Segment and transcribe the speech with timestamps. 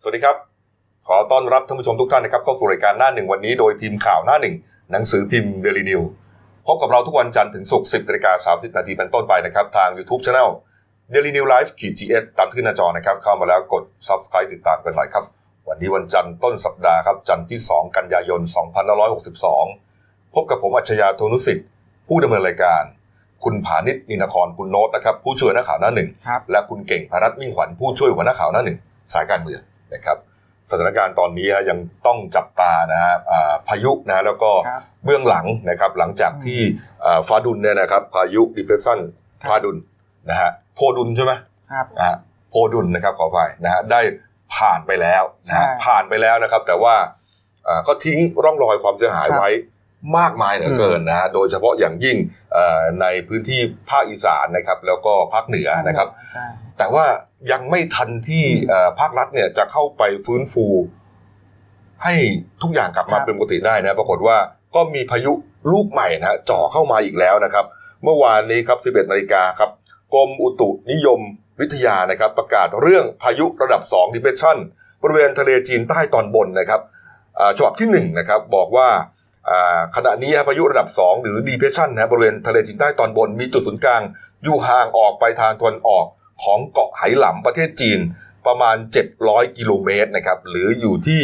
[0.00, 0.36] สวัสดีครับ
[1.08, 4.54] ขอต้อนรับท่านผู้ชมทุกท่านนะครับเข้าสู่รายการหน้าหนึ่งวันนี้โดยทีมข่าวหน้าหนึ่ง
[4.92, 6.00] หนังสือพิมพ์เดลินิว
[6.66, 10.50] พบกับเราทุกวันจันทร์ถึงศุกร์10นาฬิกา30 นาทีเป็นต้นไปนะครับ ทาง YouTube Channel
[11.12, 15.24] Daily New Life ขีดจีเอตามที่หน้าจอนะครับ เข้ามาแล้วกด Subscribe ติดตามกันหน่อยครับ
[15.68, 18.40] วันนี้วันจันทร์ต้นสัปดาห์ครับ จันทร์ที่ 2 กันยายน
[19.58, 21.66] 2562 พบกับผมอัจฉริยะโทนุสิทธิ์
[22.08, 22.82] ผู้ดำเนินรายการ
[23.44, 28.78] คุณผานิชนินครคุณโน้ตนะครับผู้ช่วยนักข่าวหน้าหนึ่งครับและคุณเก่งพารัตน์มิ่งขวัญผู้ช่วยหัวหน้าข่าวหน้าหนึ่ง
[29.14, 29.60] สายการเมือง
[29.94, 30.18] นะครับ
[30.70, 36.60] สถานการณ์ตอนนี้ฮะยังต้องจับตานะฮะอ่าพายุนะฮะแล้วก็ครับเบื้องหลังนะครับหลังจากที่
[37.04, 38.98] อ่าฟาดุลเนี่ยนะครับพายุดิเพรสชัน
[39.42, 39.76] ครับฟาดุล
[40.30, 41.32] นะฮะโพดุลใช่ไหม
[41.72, 42.16] ครับนะฮะ
[42.50, 44.00] โพดุลนะครับขออภัยนะฮะได้
[44.56, 46.96] ผ่านไปแล้วนะฮะใช่ผ่านไปแล้วนะครับ แต่ว่า
[47.68, 49.52] อ่าก็ทิ้งร่องรอยความเสียหายครับไว้
[50.18, 52.16] มากมายเหลือเกินนะฮะโดยเฉพาะอย่างยิ่ง
[52.52, 53.60] เอ่อในพื้นที่
[53.90, 56.46] ภาคอีสานนะครับ แล้วก็ภาคเหนือนะครับใช่
[56.78, 57.06] แต่ว่า
[57.52, 60.66] ยังไม่ทันที่เอ่อภาครัฐเนี่ยจะเข้าไปฟื้นฟู
[62.04, 62.14] ให้
[62.62, 64.36] ทุกอย่างกลับมาเป็นปกติได้นะ ปรากฏว่า
[64.74, 65.32] ก็มีพายุ
[65.72, 67.64] ลูกใหม่นะฮะจ่อเข้ามาอีกแล้วนะครับ
[68.04, 69.70] เมื่อวานนี้ครับ 11นาฬิกาครับ
[70.14, 71.20] กรมอุตุนิยม
[71.60, 74.56] วิทยานะครับ ประกาศเรื่องพายุระดับ2 depression
[75.02, 76.80] บริเวณทะเลจีนใต้ตอนบนนะครับ
[77.38, 78.88] อ่าฉบับที่1นะครับบอกว่า
[79.50, 84.02] อ่าขณะนี้พายุระดับ 2 หรือ depression นะบริเวณทะเลจีนใต้ตอนบนมีจุดศูนย์กลาง
[84.42, 86.06] อยู่ห่างออกไปทางตะวันออก
[86.42, 88.00] ของเกาะไหหลำประเทศจีน
[88.46, 88.76] ประมาณ
[89.16, 91.22] 700 กิโลเมตรนะครับหรืออยู่ที่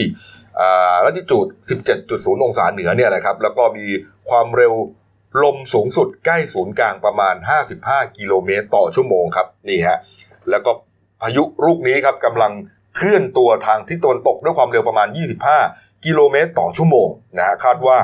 [0.60, 1.46] อ่าลัติจูด
[1.94, 3.86] 17.0 องศาเหนือเนี่ยนะครับแล้วก็มี
[4.28, 4.74] ความเร็ว
[5.42, 7.34] ลมสูงสุดใกล้ศูนย์กลางประมาณ
[7.76, 9.98] 55 กิโลเมตร ต่อชั่วโมงครับนี่ฮะ
[10.50, 10.70] แล้วก็
[11.22, 12.52] พายุลูกนี้ครับกำลัง
[12.96, 15.08] เคลื่อนตัวทางทิศตะวันตกด้วยความเร็วประมาณ
[15.56, 17.98] 25 กิโลเมตร ต่อชั่วโมงนะฮะคาดว่า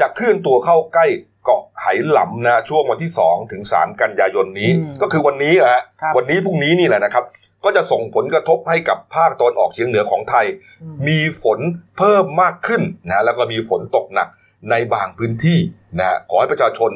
[0.00, 1.06] จะเคลื่อนตัวเข้าใกล้
[1.46, 4.70] เกาะไหหลำนะช่วงวันที่ 2 ถึง 3 กันยายนนี้
[5.02, 7.24] ก็คือวันนี้นะฮะครับวันนี้พรุ่งนี้นี่แหละนะครับ
[7.64, 10.46] ก็จะส่งผลกระทบให้กับภาคตอนออกเฉียงเหนือของไทย
[10.82, 11.58] อืมมีฝน
[11.98, 14.28] เพิ่มมากขึ้นนะแล้วก็มีฝนตกหนัก
[14.70, 15.58] ในบางพื้นที่
[15.98, 16.90] นะฮะขอให้ประชาชน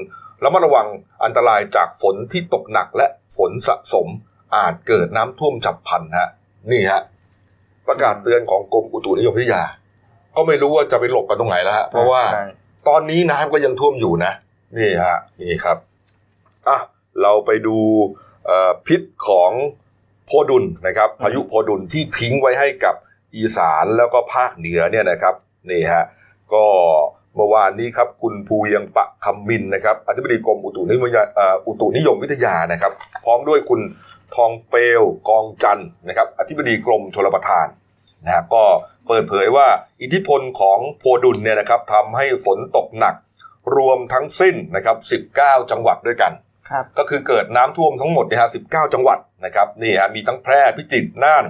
[0.44, 0.86] ระมัดระวัง
[1.25, 4.06] อันตรายจากฝนที่ตกหนักและฝนสะสม
[4.56, 6.28] อาจเกิดน้ำท่วมฉับพลันฮะ
[6.70, 7.02] นี่ฮะ
[7.88, 9.62] ประกาศเตือนของกรมอุตุนิยมวิทยา
[10.36, 12.44] ก็ไม่รู้ว่าจะไปหลบกันตรงไหนแล้วฮะเพราะว่าใช่
[12.88, 14.32] ตอนนี้น้ำก็ยังท่วมอยู่นะ
[14.78, 15.76] นี่ฮะนี่ครับ
[16.68, 16.78] อะ
[17.22, 17.76] เราไปดู
[18.46, 19.52] เอ่อพิษของ
[20.26, 22.94] โพดุลนะครับ พายุโพดุลที่ทิ้งไว้ให้กับ
[23.36, 25.34] อีสานแล้วก็ภาคเหนือเนี่ยนะครับ
[25.70, 26.04] นี่ฮะ
[26.52, 26.64] ก็
[27.36, 32.92] เมื่อวานนี้ครับคุณภูเวียงปะคำมินนะครับอธิบดีกรมอุตุนิยมวิทยาเอ่ออุตุนิยมวิทยานะครับ
[33.24, 33.80] พร้อมด้วยคุณ
[34.34, 37.66] ทองเปลวกองจันทร์นะครับ อธิบดีกรมชลประทาน
[38.25, 38.64] นะฮะก็
[39.06, 39.69] เปิดเผยว่า
[40.03, 43.14] อิทธิพลของโพดุลเนี่ยนะครับทำให้ฝนตกหนัก
[43.76, 46.32] รวมทั้งสิ้นนะครับ 19 จังหวัดด้วยกัน
[46.70, 51.44] ครับก็คือเกิดน้ำท่วมทั้งหมดเนี่ยฮะ19 จังหวัดนะครับนี่ฮะมีทั้งแพร่พิจิตรน่าน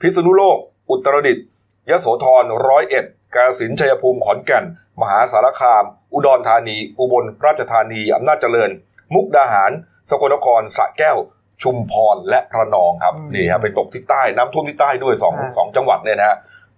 [0.00, 0.58] พิษณุโลก
[0.90, 1.46] อุตรดิตถ์
[1.90, 3.04] ยโสธรร้อยเอ็ด
[3.34, 4.64] กาฬสินธุ์ชัยภูมิขอนแก่น
[5.00, 8.70] มหาสารคาม อุดรธานี อุบลราชธานีอำนาจเจริญ
[9.14, 9.72] มุกดาหาร
[10.10, 11.18] สกลนครสระแก้ว
[11.62, 16.36] ชุมพรและระนองครับอืมนี่ฮะไปตกที่ใต้น้ำท่วมที่ใต้ด้วยสองใช่สองจังหวัดเนี่ยนะฮะ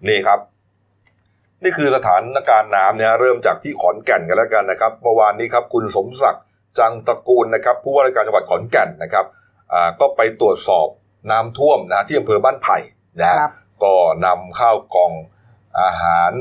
[0.08, 0.38] นี่ครับ
[1.64, 6.44] นี่คือสถานการณ์น้ำเนี่ยเริ่มจากที่ขอนแก่นกันแล้วกันนะครับเมื่อวานนี้ครับคุณสมศักดิ์
[6.78, 9.26] จังตระกูลนะครับ ผู้ว่าราชการจังหวัดขอนแก่นนะครับ
[9.72, 10.86] อ่าก็ไปตรวจสอบ
[11.30, 12.78] น้ำท่วมนะที่อำเภอบ้านไผ่
[13.20, 13.52] นะฮะครับ
[13.84, 13.94] ก็
[14.26, 15.12] นำข้าวกล่อง
[15.80, 16.32] อาหาร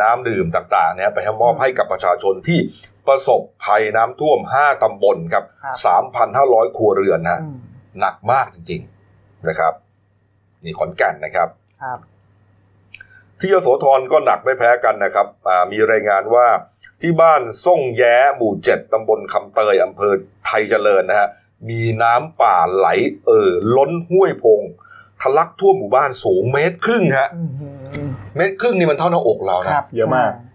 [0.00, 2.58] น้ำดื่มต่างๆเนี่ยไปให้มอบให้กับประชาชนที่
[3.06, 5.76] ประสบภัยน้ำท่วม 5 ตำบลครับครับ
[6.22, 7.56] 3,500 ครัวเรือนนะอืม
[8.00, 8.82] หนักมากจริง
[9.14, 9.74] ๆนะครับ
[10.64, 11.48] นี่ขอนแก่นนะครับ
[11.82, 11.98] ครับ
[13.40, 16.46] ที่ยโสธรก็หนักไม่แพ้กันนะครับอ่ามีรายงานว่า
[17.00, 20.12] ที่บ้านส่งแย้หมู่เจ็ดตำบลคำเตยอำเภอ
[20.46, 21.28] ไทยเจริญนะฮะ
[21.68, 22.88] มีน้ำป่าไหล
[23.26, 24.62] เอ่อล้นห้วยพง
[25.20, 30.51] ทะลักท่วมหมู่บ้านสูงเมตรครึ่งฮะอืมอืมเมตรครึ่งนี่มันเท่าหน้าอกเราคนะรับเยอะมากอืม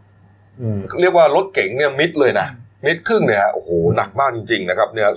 [1.01, 2.47] เรียกว่ารถเก๋งเนี่ยมิดเลยนะ
[2.83, 5.09] เมตรครึ่งเนี่ยฮะโอ้โหหนักมากจริง ๆ นะครับ เนี่ย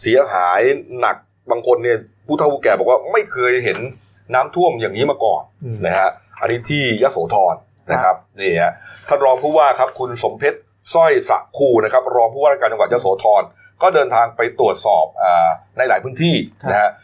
[0.00, 0.60] เสียหาย
[1.00, 1.16] หนัก
[1.50, 3.78] บางคนเนี่ยผู้เฒ่าผู้แก่บอกว่าไม่เคยเห็น
[4.34, 6.08] น้ำท่วมอย่างนี้มาก่อนอืมนะฮะ
[6.40, 7.54] อันนี้ที่ยโสธร
[7.92, 8.72] นะครับนี่ฮะ
[9.08, 10.58] ท่านรองผู้ว่าครับคุณสมเพชร
[10.94, 13.42] สร้อยสะคูนะครับ รองผู้ว่าราชการจังหวัดยโสธร
[13.82, 16.36] ก็เดินทางไปตรวจสอบอาในหลายพื้นที่
[16.70, 17.03] นะฮะเอ่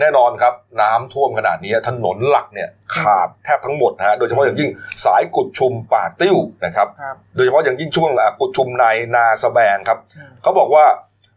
[0.00, 2.68] แน่นอนครับน้ำท่วมขนาดนี้ถนนหลักเนี่ย
[2.98, 4.70] ขาดแทบทั้งหมดนะฮะโดยเฉพาะอย่างยิ่ง
[5.04, 10.86] สายกุดชุมป่าติ้วนะครับครับโดยเฉพาะอย่างยิ่งช่วงอะกุดชุมในนาสะแบงครับอืมเขาบอกว่า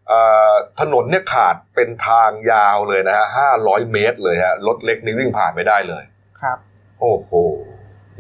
[0.08, 0.22] เอ่
[0.52, 6.04] อถนนเนี่ยขาดเป็นทางยาวเลยนะฮะห้าร้อยเมตรเลยฮะรถเล็กนี่วิ่งผ่านไม่ได้เลย
[6.42, 6.58] ครับ
[7.00, 7.32] โอ้โห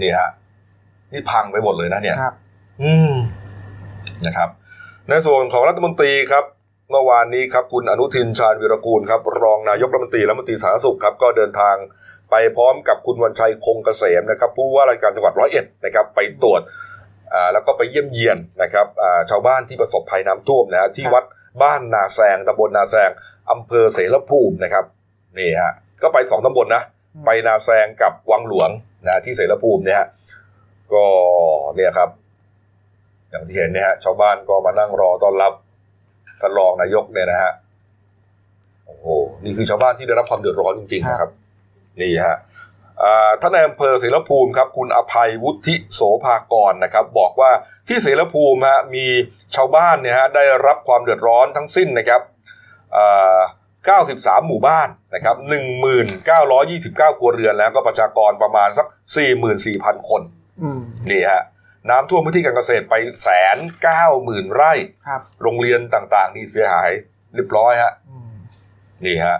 [0.01, 0.29] นี่ฮะ
[1.13, 2.33] นี่พังไปหมดเลยนะเนี่ยครับ
[2.81, 3.13] อืม
[4.25, 4.49] นะครับ
[5.09, 6.45] ในส่วนของรัฐมนตรีครับ
[6.91, 11.75] เมื่อวานนี้ครับคุณอนุทินชาญวิรกูลครับรองนายกรัฐมนตรีและรัฐมนตรีสาธารณสุขครับก็เดินทาง
[12.31, 16.61] ไปพร้อมกับคุณวันชัยคงเกษมนะครับผู้ว่าราชการจังหวัดร้อยเอ็ดนะครับไปตรวจ
[17.33, 21.23] อ่าแล้วก็ไปเยี่ยมเยียนนะครับอ่าชาวบ้านที่ประสบภัยน้ำท่วมนะฮะที่วัด
[21.63, 23.09] บ้านนาแซงตำบลนาแซง
[23.51, 24.85] อำเภอเสรภูมินะครับ
[25.37, 26.83] นี่ฮะก็ไปสองตำบลนะ
[27.25, 28.69] ไปนาแซงกับวังหลวง
[29.05, 30.07] นะที่เสรภูมิเนี่ยฮะ
[30.93, 31.05] ก็
[31.75, 32.09] เนี่ยครับ
[33.29, 35.53] อย่างที่เห็นเนี่ยฮะชาวบ้านก็มานั่งรอต้อนรับ
[36.41, 37.51] ท่านรองนายกเนี่ยนะฮะ
[38.85, 39.07] โอ้โห
[39.43, 41.31] นี่คือชาวบ้านที่ได้รับความเดือดร้อนจริงๆนะครับ
[42.01, 42.37] นี่ฮะ
[43.03, 47.51] อ่าท่านนายอำเภอเสรภูมิครับ คุณอภัยวุฒิโสภากรนะครับ บอกว่า
[47.87, 49.05] ที่เสรภูมิฮะมี
[49.55, 52.21] ชาวบ้านเนี่ยฮะได้รับความเดือดร้อนทั้งสิ้นนะครับ
[52.97, 53.37] อ่า
[53.97, 55.35] 93 หมู่บ้านนะครับ
[56.47, 58.87] 1929 ครัวเรือนแล้วก็ประชากรประมาณสัก
[59.47, 60.21] 44,000 คน
[60.61, 60.81] อืม
[61.11, 61.43] นี่ฮะ
[61.89, 64.73] น้ำท่วมพื้นที่การเกษตรไปแสนเก้าหมื่นไร่
[65.07, 66.89] ครับโรงเรียนต่างๆนี่เสียหาย
[67.35, 68.33] เรียบร้อยฮะอืม
[69.05, 69.37] นี่ฮะ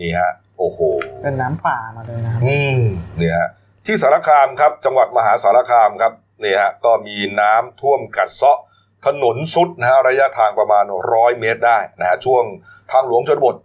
[0.00, 0.80] นี่ฮะโอ้โห
[1.22, 2.80] เป็นน้ำป่ามาเลยนะครับอืม
[3.18, 3.48] เนี่ยฮะ
[3.86, 6.12] ที่สารคามครับ จังหวัดมหาสารคามครับ
[6.44, 8.58] นี่ฮะก็มีน้ำท่วมกัดเซาะ
[9.06, 12.44] ถนนสุดนะฮะระยะทางประมาณร้อยเมตรได้นะฮะช่วง
[12.92, 13.56] ทางหลวงชนบท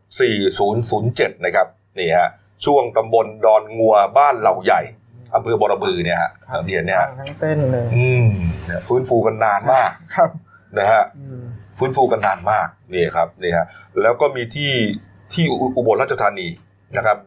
[0.68, 1.68] 4007 นะครับ
[2.00, 2.30] นี่ฮะ
[2.66, 4.82] ช่วงตำบลดอนงัวบ้านเหล่าใหญ่
[5.36, 8.28] อำเภอบอระบือเนี่ยฮะครับทางเทียนเนี่ยฮะทั้งเส้นเลยอืม
[8.66, 10.30] เนี่ยฟื้นฟูกันนานมากครับ
[10.80, 11.42] นะฮะอืม
[11.78, 13.66] ฟื้นฟูกันนานมากนี่ครับนี่ฮะ
[14.02, 14.72] แล้วก็มีที่
[15.34, 16.48] ที่อุอุบลราชธานี
[16.98, 17.18] นะครับ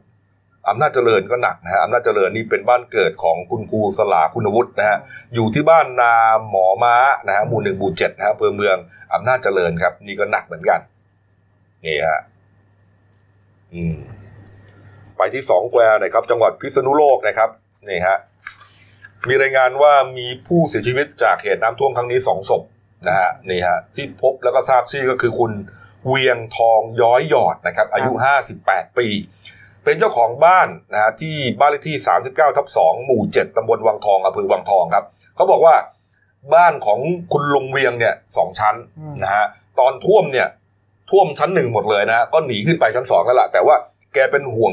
[0.69, 4.99] อำนาจเจริญก็หนักนะฮะอำนาจเจริญนี่เป็นบ้านเกิดของคุณครูสลาคุณวุฒินะฮะ
[5.35, 6.15] อยู่ที่บ้านนา
[6.51, 6.95] หมอม้า
[7.27, 8.77] นะฮะหมู่หนึ่งหมู่เจ็ดนะฮะอำเภอเมือง
[9.15, 10.81] อำนาจเจริญครับ นี่ก็หนักเหมือนกัน
[11.87, 12.21] นี่ฮะ
[13.75, 13.97] อืม
[15.17, 17.51] ไปที่สองแควร์หนะครับ จังหวัดพิษณุโลกนะครับ
[17.89, 18.19] นี่ฮะ
[19.29, 22.63] มีรายงานว่ามีผู้เสียชีวิตจากเหตุน้ำท่วมครั้งนี้สองศพ
[23.09, 25.53] นะฮะนี่ฮะที่พบแล้วก็ทราบชื่อก็คือคุณ
[26.09, 28.13] เวียงทองย้อยหยอดนะครับ อายุ
[28.55, 29.09] 58 ปี
[29.85, 31.97] เป็นเจ้าของบ้านนะฮะที่บ้านเลขที่
[32.27, 35.05] 39ทับ2หมู่ 7ตำบลวังทองอำเภอวังทองครับ
[35.37, 35.75] เขาบอกว่า
[36.55, 36.99] บ้านของ
[37.33, 39.45] คุณลุงเวียงเนี่ยสองชั้นอืมนะฮะ
[39.79, 40.49] ตอนท่วมเนี่ย
[41.11, 43.75] ท่วมชั้นหนึ่งหมดเลยนะฮะก็หนีขึ้นไปชั้นสองแล้วล่ะแต่ว่า
[44.15, 44.73] แกเป็นห่วง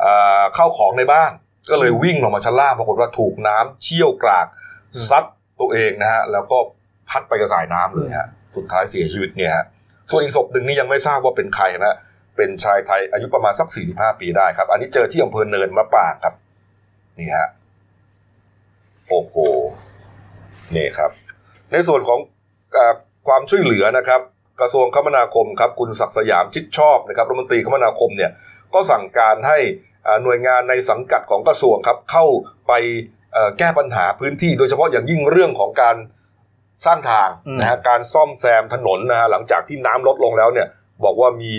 [0.00, 1.32] เอ่อเข้าของในบ้าน
[1.70, 4.46] ก็เลยวิ่งลงมาชั้นล่างปรากฏว่าถูกน้ำเชี่ยวกราก
[5.10, 5.24] ซัด
[5.60, 6.58] ตัวเองนะฮะแล้วก็
[7.08, 9.64] พัดไปกับสายน้ำเลยฮะสุดท้ายเสียชีวิตเนี่ยฮะ
[10.10, 11.96] ส่วนอีกศพหนึ่งนี่ยังไม่ทราบว่าเป็นใครนะ
[12.36, 16.34] เป็นชายไทยอายุประมาณสัก 45 ปีได้ครับ อันนี้เจอที่อำเภอเนินมะปรางครับ
[17.18, 17.48] นี่ฮะ
[19.08, 19.34] โอ้โห
[20.76, 21.10] นี่ครับ
[21.72, 22.18] ในส่วนของ
[22.76, 22.78] อ
[23.28, 24.20] ความช่วยเหลือนะครับ
[24.60, 28.30] กระทรวงคมนาคมครับ คุณศักดิ์สยามชิดชอบนะครับรัฐมนตรีคมนาคมเนี่ย
[28.74, 29.58] ก็สั่งการให้
[30.22, 32.24] หน่วยงานในสังกัดของกระทรวงครับเข้า
[32.68, 32.72] ไป
[33.32, 35.96] เอ่อแก้ปัญหาพื้นที่ โดยเฉพาะอย่างยิ่งเรื่องของการ
[36.86, 40.68] สร้างทางอืมนะฮะการซ่อมแซมถนนนะฮะหลังจากที่น้ำลดลงแล้วเนี่ย
[41.04, 41.52] บอกว่ามี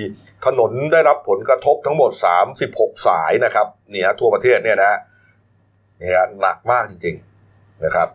[0.46, 2.12] ถนนได้รับผลกระทบทั้งหมด
[2.60, 5.00] 36 สายนะครับนี่ฮะทั่วประเทศเนี่ยนะฮะ
[6.02, 8.10] นี่ฮะหนักมากจริงๆนะครับ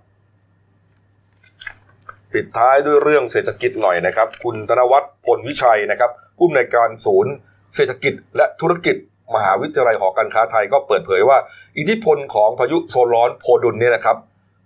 [2.32, 7.32] ปิดท้ายด้วยเรื่องเศรษฐกิจหน่อยนะครับ คุณธนวัฒน์พลวิชัยนะครับผู้อำนวยการศูนย์
[7.75, 8.97] เศรษฐกิจและธุรกิจ
[9.35, 11.38] มหาวิทยาลัยหอการค้าไทยก็เปิดเผยว่า
[11.79, 14.17] อิทธิพลของพายุโซนร้อนโพดุลเนี่ยนะครับ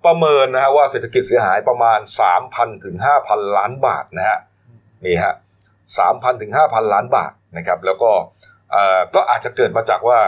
[0.06, 1.98] ประเมินนะฮะว่าเศรษฐกิจเสียหายประมาณ
[2.40, 2.96] 3,000ถึง
[3.26, 4.38] 5,000 ล้านบาทนะฮะ
[5.04, 5.34] นี่ฮะ
[5.88, 8.10] 3,000ถึง5,000ล้านบาทนะครับ แล้วก็
[8.72, 10.20] เอ่อก็อาจจะเกิดมาจากว่า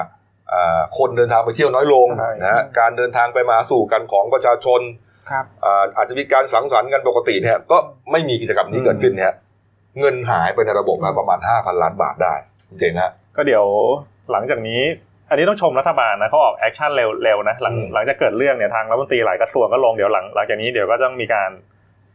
[0.51, 4.81] เอ่อคนเดินทางไปเที่ยวน้อยลงใช่นะฮะการเดินทางไปมาหาสู่กันของประชาชน
[5.31, 7.79] ครับอ่าอาจจะมีการสังสรรค์กันปกติเนี่ยก็
[8.13, 9.33] ไม่มีกิจกรรมนี้เกิดขึ้นเนี่ย
[10.01, 12.35] เงินหายไปในระบบมาประมาณ5,000ล้านบาทได้
[12.81, 13.65] เก่งฮะก็เดี๋ยว
[14.33, 14.83] หลังจากนี้
[15.31, 21.51] อันนี้ต้องชมรัฐบาลนะเขาออก action เร็วๆนะหลังอืมหลังจากเกิดเรื่องเนี่ยทางรัฐมนตรีหลายกระทรวงก็ลงเดี๋ยวหลังหลังจากนี้เดี๋ยวก็ต้องมีการ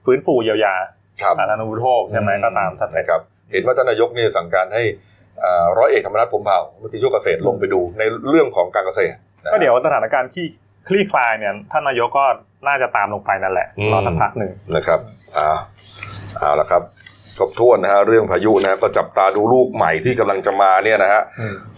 [0.06, 0.74] ฟื้นฟูเยียวยา
[1.22, 4.84] ครับสาธารณูปโภคใช่ไหมก็ตามสเต็ปนะครับ เห็นว่าท่านนายกนี่สั่งการให้
[5.44, 10.46] อ่าร้อยเอกธรรมนัฐพรหมเผ่ารัฐมนตรีช่วยเกษตรลงไปดูในเรื่องของการเกษตรนะก็เดี๋ยวสถานการณ์ที่
[10.88, 12.26] คลี่คลายเนี่ยท่านนายกก็
[12.68, 15.00] น่าจะตามลงไปนั่นแหละอืมรอสักพักหนึ่งนะครับ
[15.38, 15.58] อ่า
[16.38, 16.82] เอาละครับ
[17.38, 21.22] ครบถ้วนนะฮะเรื่องพายุนะฮะก็จับตาดูลูกใหม่ที่กำลังจะมาเนี่ยนะฮะ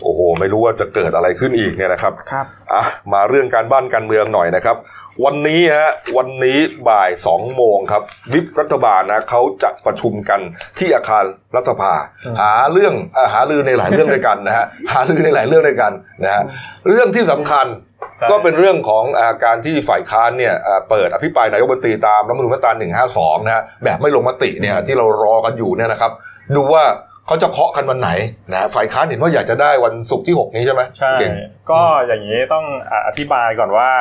[0.04, 2.84] โอ้โห ไม่รู้ว่าจะเกิดอะไรขึ้นอีกเนี่ยนะครับครับอะ
[3.14, 4.78] มาเรื่องการบ้านการเมืองหน่อยนะครับ
[5.26, 10.40] วันนี้ฮะวันนี้บ่ายสองโมงครับวิปรัฐบาลนะเขาจะประชุมกัน
[10.80, 11.24] ที่อาคาร
[11.56, 11.94] รัฐสภา
[12.26, 15.92] อืมหาเรื่องอะหาลือในหลายเรื่องด้วยกันนะฮะหาลือในหลายเรื่องด้วยกัน
[16.24, 16.44] นะฮะ
[16.88, 17.93] เรื่องที่สำคัญใช่
[18.32, 22.72] ก็เป็นเรื่องของอาการที่ฝ่ายค้านเนี่ยอ่าเปิดอภิปรายนายกบัญชีตามรัฐธรรมนูญมาตรา
[23.06, 26.12] 152 นะฮะแบบไม่ลงมติเนี่ยที่เรารอกันอยู่เนี่ยนะครับ
[26.56, 26.84] ดูว่า
[27.28, 28.10] เขาจะเคาะกันวันไหน
[28.52, 31.34] นะฮะฝ่ายค้านเห็นว่าอยากจะได้วันศุกร์ที่ 6 นี้ใช่ไหมใช่เก่ง
[31.72, 33.92] ก็อย่างนี้ต้องอะอธิบายก่อนว่า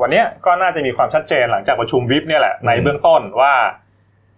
[0.00, 3.54] วันเนี้ยก็น่าจะมีความชัดเจนหลังจากประชุมวิปเนี่ยแหละในเบื้องต้นว่า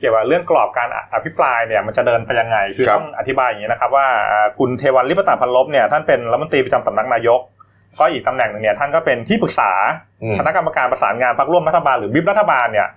[0.00, 7.40] เกี่ยวกับเรื่องกรอบการอภิปรายเนี่ยมันจะเดินไปยังไง คือครับต้องอธิบายอย่างนี้นะครับว่าอ่าคุณเทวันลิปตาพันลบเนี่ยท่านเป็นรัฐมนตรีประจำสำนักนายก
[8.00, 9.70] ก็อีกตำแหน่งหนึ่งเนี่ยท่านก็เป็นที่ปรึกษา
[10.22, 12.88] อืมคณะกรรมการประสานงานพรรคร่วมรัฐบาลหรือวิปรัฐบาลเนี่ย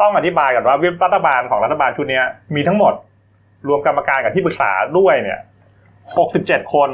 [0.00, 2.24] ต้องอธิบายกันว่าวิปรัฐบาลของรัฐบาลชุดเนี้ย
[2.54, 2.94] มีทั้งหมด
[3.68, 5.38] รวมกรรมการกับที่ปรึกษาด้วยเนี่ย
[6.16, 6.90] หกสิบเจ็ดคน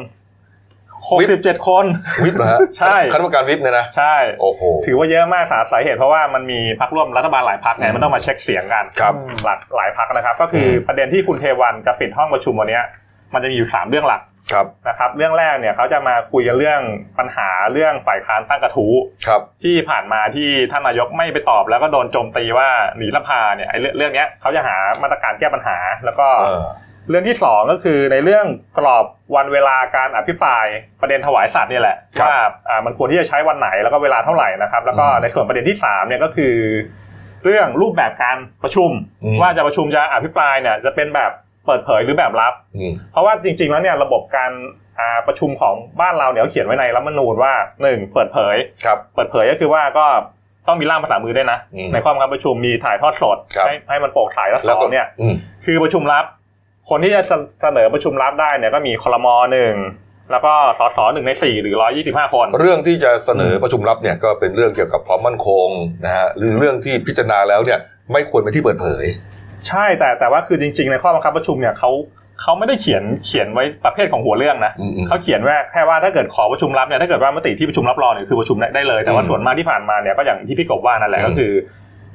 [1.11, 1.85] หกสิบเจ็ดคน
[2.25, 9.15] วิปนะฮะใช่คณะกรรมการวิปเนี่ยนะใช่โอ้โหถือว่าเยอะมากสาสาเหตุเพราะว่ามันมีพรรคร่วมรัฐบาลหลายพรรคไงอืมมันต้องมาเช็คเสียงกันครับ
[9.45, 12.85] หลักหลายพรรคนะครับ ก็คืออมประเด็นที่คุณเทวันจะปิดห้องประชุมวันเนี้ย
[13.35, 14.21] มันจะมีอยู่สามเรื่องหลัก
[14.53, 16.81] ครับนะครับเรื่องแรกเนี่ยเขาจะมาคุยกันเรื่อง
[17.19, 18.95] ปัญหาเรื่องฝ่ายค้านตั้งกระทู้
[19.27, 26.67] ครับที่ผ่านมาที่ท่านนายกไม่ไปตอบแล้วก็โดนโจมตีว่าหนีสภาเนี่ยไอ้เรื่องเรื่องเนี้ยเขาจะหามาตรการแก้ปัญหาแล้วก็เออ
[27.11, 28.47] เรื่องที่สองก็คือในเรื่อง
[28.79, 29.05] กรอบ
[29.37, 30.67] วันเวลาการอภิปราย
[31.01, 32.39] ประเด็นถวายสัตว์นี่แหละครับว่า
[32.69, 36.55] อ่ามันควรที่จะใช้วันไหนแล้วก็เวลาเท่าไหร่นะครับ แล้วก็อืมในส่วนประเด็นที่สามเนี่ยก็คือ
[37.45, 38.91] เรื่องรูปแบบการประชุม
[39.25, 44.53] อืมว่าจะประชุมจะอภิปรายเนี่ยจะเป็นแบบเปิดเผยหรือแบบลับอืมเพราะว่าจริง ๆ แล้วเนี่ยระบบการ
[45.01, 50.07] อ่าประชุมของบ้านเราเนี่ยเขาเขียนไว้ในรัฐธรรมนูญว่าหนึ่งเปิดเผยครับเปิดเผยก็คือว่าก็
[50.69, 55.35] ต้องมีร่างภาษามือด้วยนะอืมในข้อบังคับประชุมมีถ่ายทอดสดครับให้ให้มันโปร่งใสและสแล้วอก็งเนี่ยอืม
[55.65, 56.25] คือประชุมลับ
[56.91, 57.23] คนที่จะ
[57.63, 59.75] เสนอประชุมลับได้เนี่ยก็มีคลมหนึ่ง
[60.33, 65.69] แล้วก็สสหนึ่งในสี่หรือร้อยี่สิบห้าคน เรื่องที่จะเสนอประชุมลับเนี่ยก็เป็นเรื่องเกี่ยวกับความมั่นคง
[66.07, 67.79] นะฮะหรือเรื่องที่พิจารณาแล้วเนี่ย
[68.13, 69.05] ไม่ควรเป็นที่เปิดเผย
[69.69, 71.91] ใช่แต่แต่ว่าคือจริง ๆ ในข้อบังคับประชุมเนี่ยเขา
[72.43, 81.53] เขาไม่ได้เขียนเขียนไว้ประเภทของหัวเรื่องนะอืมอืมเขาเขียนว่าแค่ว่าถ้าเกิดขอประชุมลับเนี่ยถ้าเกิดว่ามติที่ประชุมรับรองเนี่ยคือประชุมได้ได้เลยแต่ว่าอืมส่วนมากที่ผ่านมาเนี่ยก็อย่างที่พี่กบว่านั่นแหละอืมก็คือ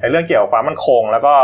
[0.00, 1.34] ในเรื่องเกี่ยวกับความมั่นคง แล้วก็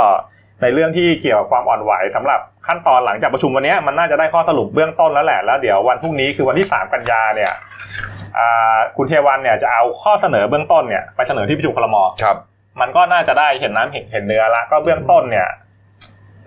[0.63, 7.53] ในเรื่องที่เกี่ยวกับความอ่อนไหวสำหรับขั้นตอนหลังจากประชุมวันเนี้ยมันน่าจะได้ข้อสรุปเบื้องต้นแล้วแหละแล้วเดี๋ยววันพรุ่งนี้คือวันที่ 3 กันยาเนี่ย
[8.39, 12.37] อ่าคุณเทวันเนี่ยจะเอาข้อเสนอเบื้องต้นเนี่ยไปเสนอที่ประชุมคลมครับ
[12.81, 15.49] มันก็น่าจะได้เห็นน้ำเห็นเห็นเนื้อละก็เบื้องต้นเนี่ย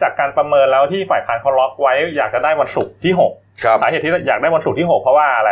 [0.02, 3.32] จากการประเมินแล้วที่ฝ่ายค้านเขาล็อกไว้อยากจะได้วันศุกร์ที่หก
[3.64, 5.52] ครับสาเหตุที่อยากได้วันศุกร์ที่หกเพราะว่าอะไร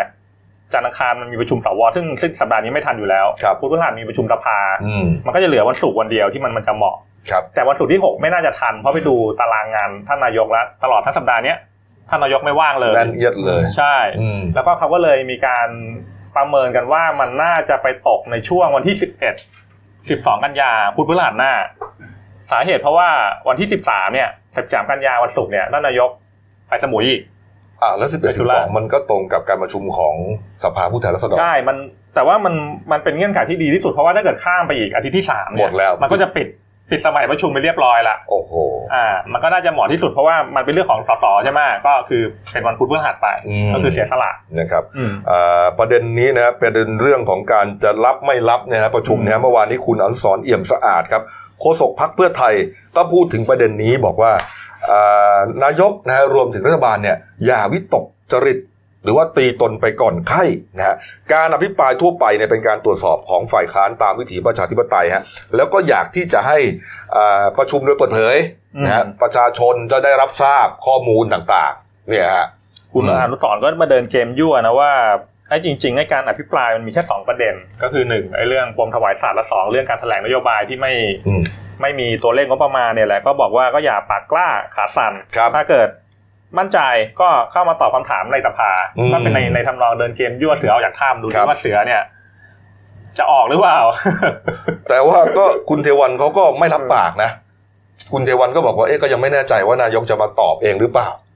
[0.74, 6.98] จันทร์อังคารมันมีประชุมสวซึ่งซึ่งสัปดาห์นี้ไม่ทันอยู่แล้วครับพุธพฤหัสมีประชุมสภาอืมมันก็จะเหลือวันศุกร์วันเดียวที่มันมันจะเหมาะ
[7.30, 11.58] ครับแต่วันศุกร์ที่หกไม่น่าจะทัน เพราะไปดูตารางงานท่านนายกแล้วตลอดทั้งสัปดาห์เนี้ย
[12.10, 15.70] ท่านนายกไม่ว่างเลยแน่นเอียดเลย ใช่อืมแล้วก็เขาก็เลยมีการ
[16.36, 19.36] ประเมินกันว่ามันน่าจะไปตกในช่วงวันที่สิบเอ็ด
[20.10, 21.54] สิบสองกันยาพุธพฤหัสหน้า
[21.93, 23.10] สาเหตุเพราะว่า
[23.48, 26.10] วันที่สิบสามเนี่ยสิบสามกันยาวันศุกร์เนี่ยท่านนายก
[26.68, 27.22] ไปสมุยอีก
[27.82, 30.16] อ่าแล้วสิบเอ็ดไปธุสิบระสองมันก็ตรงกับการประชุมของ
[30.64, 31.78] สภาผู้แทนราษฎรใช่มัน
[32.16, 32.54] แต่ว่ามัน
[32.92, 36.48] มันเป็นเงื่อนไขที่ดีที่สุดเพราะว่าถ้าเกิดข้ามไปอีกอาทิตย์ที่สามเนี่ยหมดแล้ว มันก็จะปิด
[36.92, 38.54] ปิดสมัยประชุมไปเรียบร้อยละโอ้โห
[38.94, 51.24] อ่า มันก็น่าจะเหมาะที่สุดเพราะว่ามันเป็นเรื่องของสสใช่ไหมก็คือเป็นวันพุธพฤหัสไปอืมก็คือเสียสละนะครับอืมอ่าประเด็นนี้นะประเด็นเรื่องของการจะรับไม่รับเนี่ยนะประชุมเนี่ยเมื่อวานนี้คุณอนุสรณ์เอี่ยมสะอาดครับ
[51.62, 52.54] โฆษกพักเพื่อไทย
[52.96, 54.34] ก็พูดถึงประเด็นนี้บอกว่า
[54.90, 58.60] อ่านายกนะฮะรวมถึงรัฐบาลเนี่ยอย่าวิตกจริต
[59.04, 60.44] หรือว่าตีตนไปก่อนไข้
[60.78, 60.96] นะฮะ
[61.34, 65.24] การอภิปรายทั่วไปเนี่ยเป็นการตรวจสอบของฝ่ายค้านตามวิถีประชาธิปไตยฮะ
[65.56, 66.58] แล้วก็อยากที่จะให้
[67.16, 68.38] อ่าประชุมโดยเปิดเผย
[68.84, 72.46] นะฮะอืมประชาชนจะได้รับทราบข้อมูลต่างๆเนี่ยฮะ
[72.94, 74.92] คุณอืมอนุสรณ์ก็มาเดินเกมยั่วนะว่า
[75.50, 80.94] ไอ้จริงๆไอ้การอภิปรายมันมีแค่สองประเด็น ก็คือหนึ่งไอ้เรื่องปมถวายสัตว์และสองเรื่องการแถลงนโยบายที่ไม่
[81.28, 81.44] อืม
[81.82, 85.88] ไม่มีตัวเลขงบประมาณเนี่ยแหละก็บอกว่าก็อย่าปากกล้าขาสั่นครับถ้าเกิด
[86.58, 86.80] มั่นใจ
[87.22, 92.02] ก็เข้ามาตอบคำถามในสภาอืมก็เป็นในในทำนองเดินเกมยั่วเสือออกจากถ้ำดูครัดิบว่าเสือเนี่ย
[93.18, 93.80] จะออกหรือเปล่า
[94.90, 97.30] แต่ว่าก็คุณเทวันเขาก็ไม่รับปากนะ
[98.14, 101.33] คุณเทวันก็บอกว่าเอ๊ะก็ยังไม่แน่ใจว่านายกจะมาตอบเองหรือเปล่าเออ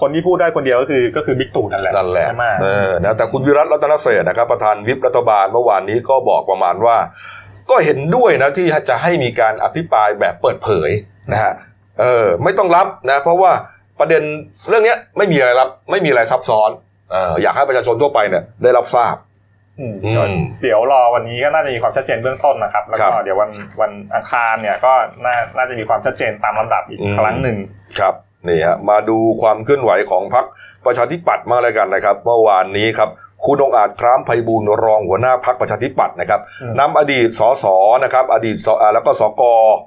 [0.00, 6.96] คนที่พูดได้คนเดียวก็คือก็คือบิ๊กตู่นั่นแหละนั่นแหละใช่ไหมเออนะแต่คุณวิรัตรัตนเศรษฐ์นะครับประธานวิปรัฐบาลเมื่อวานนี้ก็บอกประมาณว่า
[7.70, 10.90] ก็เห็นด้วยนะที่จะให้มีการอภิปรายแบบเปิดเผย
[11.32, 11.52] นะฮะ
[12.00, 13.52] เออไม่ต้องรับนะเพราะว่า
[14.00, 14.22] ประเด็น
[14.68, 16.70] เรื่องเนี้ยไม่มีอะไรรับไม่มีอะไรซับซ้อน
[17.12, 19.16] เอออยากให้ประชาชนทั่วไปเนี่ยได้รับทราบ
[19.80, 23.50] อืมอืมเดี๋ยวรอวันนี้ก็น่าจะมีความชัดเจนเบื้องต้นนะครับ แล้วครัก็บเดี๋ยววัน
[23.80, 24.92] วันอังคารเนี่ยก็
[25.24, 27.56] น่าน่าจะมีความชัดเจนตามลำดับอีกอืมครั้งหนึ่ง
[27.98, 28.14] ครับ
[28.50, 30.44] นี่ฮะมาดูความเคลื่อนไหวของพรรค
[30.86, 33.10] ประชาธิปัตย์มากเลยกันนะครับเมื่อวานนี้ครับ
[33.44, 37.66] คุณองค์อาจคร้ามไพบูลย์รองหัวหน้าพรรคประชาธิปัตย์นะครับอืมนำอดีตสส
[38.04, 39.42] นะครับ อดีตสอ่าแล้วก็สก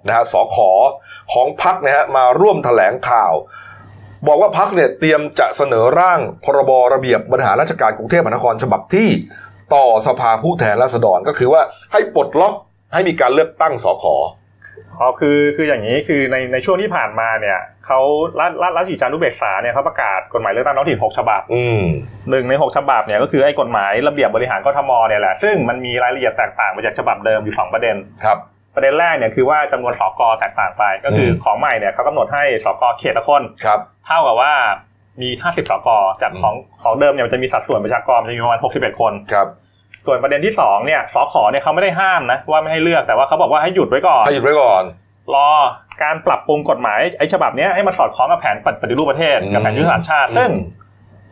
[0.08, 0.58] นะฮะสข
[1.34, 3.34] ของพรรคนะฮะมาร่วมแถลงข่าว
[4.28, 9.10] บอกว่าพรรคเนี่ยเตรียมจะเสนอร่างพรบระเบียบบริหารราชการกรุงเทพมหานครฉบับที่
[9.76, 12.56] ต่อสภาผู้แทนราษฎรก็คือว่าให้ปลดล็อก
[12.94, 14.06] ให้มีการเลือกตั้งสข
[15.00, 18.00] อ๋อคือคืออย่างนี้คือในในช่วงที่ผ่านมาเนี่ยเขา
[18.40, 21.82] รัฐรัฐรัฐสีจานุเบกษาเนี่ยเขาประกาศกฎหมายเลือกตั้งท้องถิ่นหกฉบับอืม
[22.30, 28.38] หนึ่งในหกฉบับเนี่ยก็คือไอ้กฎหมายระเบียบบริหารกทมเนี่ยแหละซึ่งมันมีรายละเอียดแตกต่างไปจากฉบับเดิมอยู่สองประเด็นครับ
[28.76, 34.54] ประเด็นแรกเนี่ยคือว่าจำนวนสกแตกต่างไป ก็คืออมของใหม่เนี่ยเขากำหนดให้สกเขตละคนครับ เท่ากับว่า
[35.22, 35.90] มี 50สก
[36.22, 39.48] จากอืมของของเดิมเนี่ยมันจะมีสัดส่วนประชากรมันจะมีประมาณ61คนครับ
[40.06, 44.84] ส่วนประเด็นที่สองเนี่ยสขเนี่ยเขาไม่ได้ห้ามนะว่าไม่ให้เลือกแต่ว่าเขาบอกว่าให้หยุดไว้ก่อนให้หยุดไว้ก่อน
[45.34, 45.50] รอ
[46.04, 50.50] การปรับปรุงกฎหมายไอ้ฉบับเนี้ยให้มันสอดคล้องกับแผนปฏิรูปประเทศอืมกับแผนยุทธศาสตร์ชาติ ซึ่ง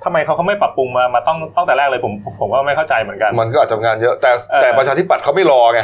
[0.04, 5.82] ทำไมเขาเขาไม่ปรับปรุงมามาต้องตั้งแต่แรกเลยผมผมผมก็ไม่เข้าใจเหมือนกัน มันก็อาจจะทำงานเยอะแต่เออแต่ประชาธิปัตย์เขาไม่รอไง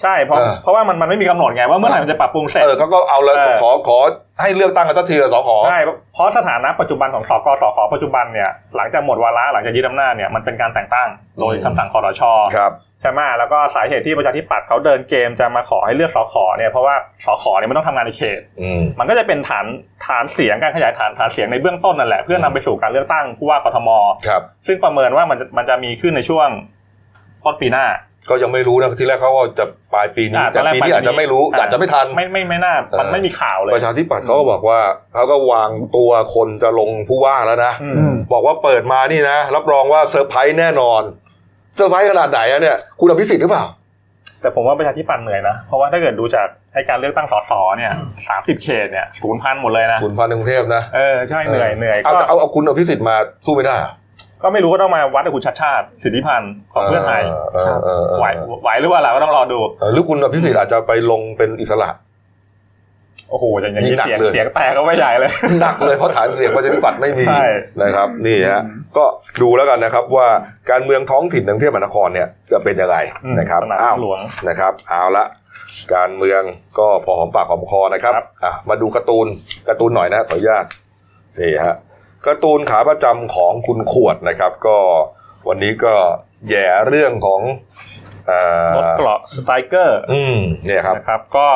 [0.00, 3.98] ใช่เพราะเออเพราะว่ามันมันไม่มีกำหนดไงว่าเมื่อไหร่มันจะปรับปรุงเสร็จเออเขาก็เอาเลยเออขอขอ
[4.42, 5.80] ให้เลือกตั้งกันสักทีละสขใช่
[6.14, 11.08] เพราะสถานะปัจจุบันของสกสขปัจจุบันเนี่ยหลังจากหมดวาระหลังจากยึดอำนาจเนี่ยมันเป็นการแต่งตั้ง
[11.40, 12.22] โดยคำสั่งคอรช
[12.56, 16.94] ครับใช่ไหมแล้วก็สาเหตุที่ประชาธิปัตย์เขาเดินเกมจะมาขอให้เลือกสขเนี่ยเพราะว่า
[17.26, 19.66] สขเนี่ยมันต้องทำงานในเขตอืมมันก็จะเป็นฐาน
[20.06, 23.88] ฐานเสียงการขยายฐานฐานเสียงในเบื้องต้นนั่นแหละเพื่อนำไปสู่การเลือกตั้งผู้ว่ากทม
[24.26, 26.48] ครับซึ่งประเมินว่ามันจะมันจะมีขึ้นในช่วง
[27.44, 27.86] ต้นปีหน้า
[28.30, 29.64] ก็ยังไม่รู้นะที่แรกเขาก็จะ
[29.94, 34.80] ปลายปีนี้อ่าแต่ตอนแรกปีนี้ปลายปีอาจจะไม่รู้อ่าอาจจะไม่ทัน ไม่ไม่ไม่น่ามันเออ ไม่มีข่าวเลยประชาธิปัตย์เขาก็บอกว่า
[35.14, 43.64] เขาก็วางตัวคนจะลงผู้ว่าแล้วนะ อือืมมบอกว่าเปิดมานี่นะ รับรองว่าเซอร์ไพรส์แน่นอนร์ไพรส์ขนาดไหนอะเนี่ย คุณอภิสิทธิ์หรือเปล่า
[44.40, 47.92] แต่ผมว่าประชาธิปัตย์เหนื่อยนะ เพราะว่าถ้าเกิดดูจากให้การเลือกตั้งสสเนี่ย
[48.28, 53.92] สามสิบเขตเนี่ยสูญพันธุ์หมดเลยนะ สูญพันธุ์ในกรุงเทพนะเออใช่เหนื่อยเหนื่อยเอาก็แต่เอาเอาคุณอภิสิทธิ์มาสู้ไม่ได้เหรอ
[54.42, 57.22] ก็ไม่รู้ก็ต้องมาวัดกับคุณชัดชาติสิทธิพันธ์ของเพื่อไทย
[57.54, 58.26] เออเออเออไหว
[58.62, 61.90] ไหวหรือว่าล่ะก็ต้องรอดูเออหรือคุณอภิสิทธิ์อาจจะไปลงเป็นอิสระ
[63.30, 65.30] โอ้โหอย่างอย่างนี่นี้หนักเสียงเลยเสียงแตกก็ไม่ใหญ่เลย
[65.60, 67.46] หนักเลยเพราะฐานเสียงประชาธิปัตย์ไม่มีใช่
[67.82, 68.62] นะครับ นี่ฮะ
[68.96, 69.04] ก็
[69.42, 70.28] ดูแล้วกันนะครับว่า
[70.70, 75.24] การเมืองท้องถิ่นในกรุงเทพมหานครเนี่ยจะเป็นยังไงอืมนะครับสนามอ้าวหลวงนะครับเอาละ
[75.94, 76.42] การเมือง
[76.78, 79.26] ก็พอหอมปากหอมคอนะครับครับอะมาดูการ์ตูน
[79.68, 80.64] การ์ตูนหน่อยนะขออนุญาต
[81.40, 81.76] นี่ฮะ
[82.26, 84.78] การ์ตูนขาประจำของคุณขวดนะครับ ก็
[85.48, 85.94] วันนี้ก็
[86.48, 87.40] แหย่เรื่องของ
[88.26, 88.38] เอ่
[88.68, 90.36] อรถเกราะ Stryker อืม
[90.66, 91.48] เนี่ยครับนะครับ ก็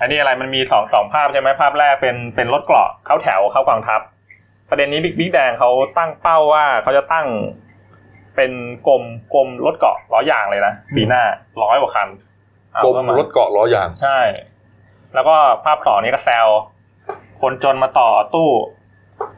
[0.00, 4.00] อันนี้อะไรมันมีสองสองภาพใช่ไหมภาพแรกเป็นเป็นรถเกราะเข้าแถวเข้ากองทัพ
[4.68, 7.26] ประเด็นนี้บิ๊กบิ๊กแดงเขาตั้งเป้าว่าเขาจะตั้ง
[8.36, 8.52] เป็น
[8.88, 9.02] กรม
[9.34, 11.22] กรมรถเกราะล้อยางเลยนะปีหน้า
[11.62, 12.08] ร้อยกว่าคัน
[12.72, 14.18] เอากรมเข้ามารถเกาะล้อยางใช่
[15.14, 16.46] แล้วก็ภาพต่อนี้ก็แซว
[17.40, 18.50] คนจนมาต่อตู้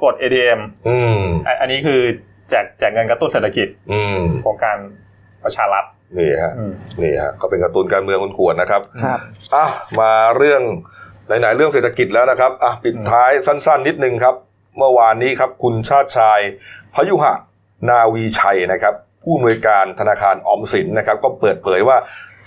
[0.03, 2.01] กด ATM อืมอะอันนี้คือ
[2.51, 4.77] แจกแจกเงินกระตุ้นเศรษฐกิจ อืมโครงการ
[5.45, 5.85] ประชารัฐ
[6.19, 6.53] นี่ฮะ
[7.03, 9.21] นี่ฮะก็เป็นการ์ตูนการเมืองคุณขวดนะครับครับ
[9.55, 9.67] อะ
[10.01, 10.63] มาเรื่อง
[11.27, 14.35] ไหนๆเรื่องเศรษฐกิจแล้วนะครับอะปิดท้ายสั้น ๆ นิดนึงครับ
[14.79, 16.41] เมื่อวานนี้ครับคุณชาติชาย
[16.95, 17.35] พยุหะ
[17.91, 21.97] นาวีชัยนะครับ ผู้อำนวยการธนาคารออมสินนะครับ ก็เปิดเผยว่า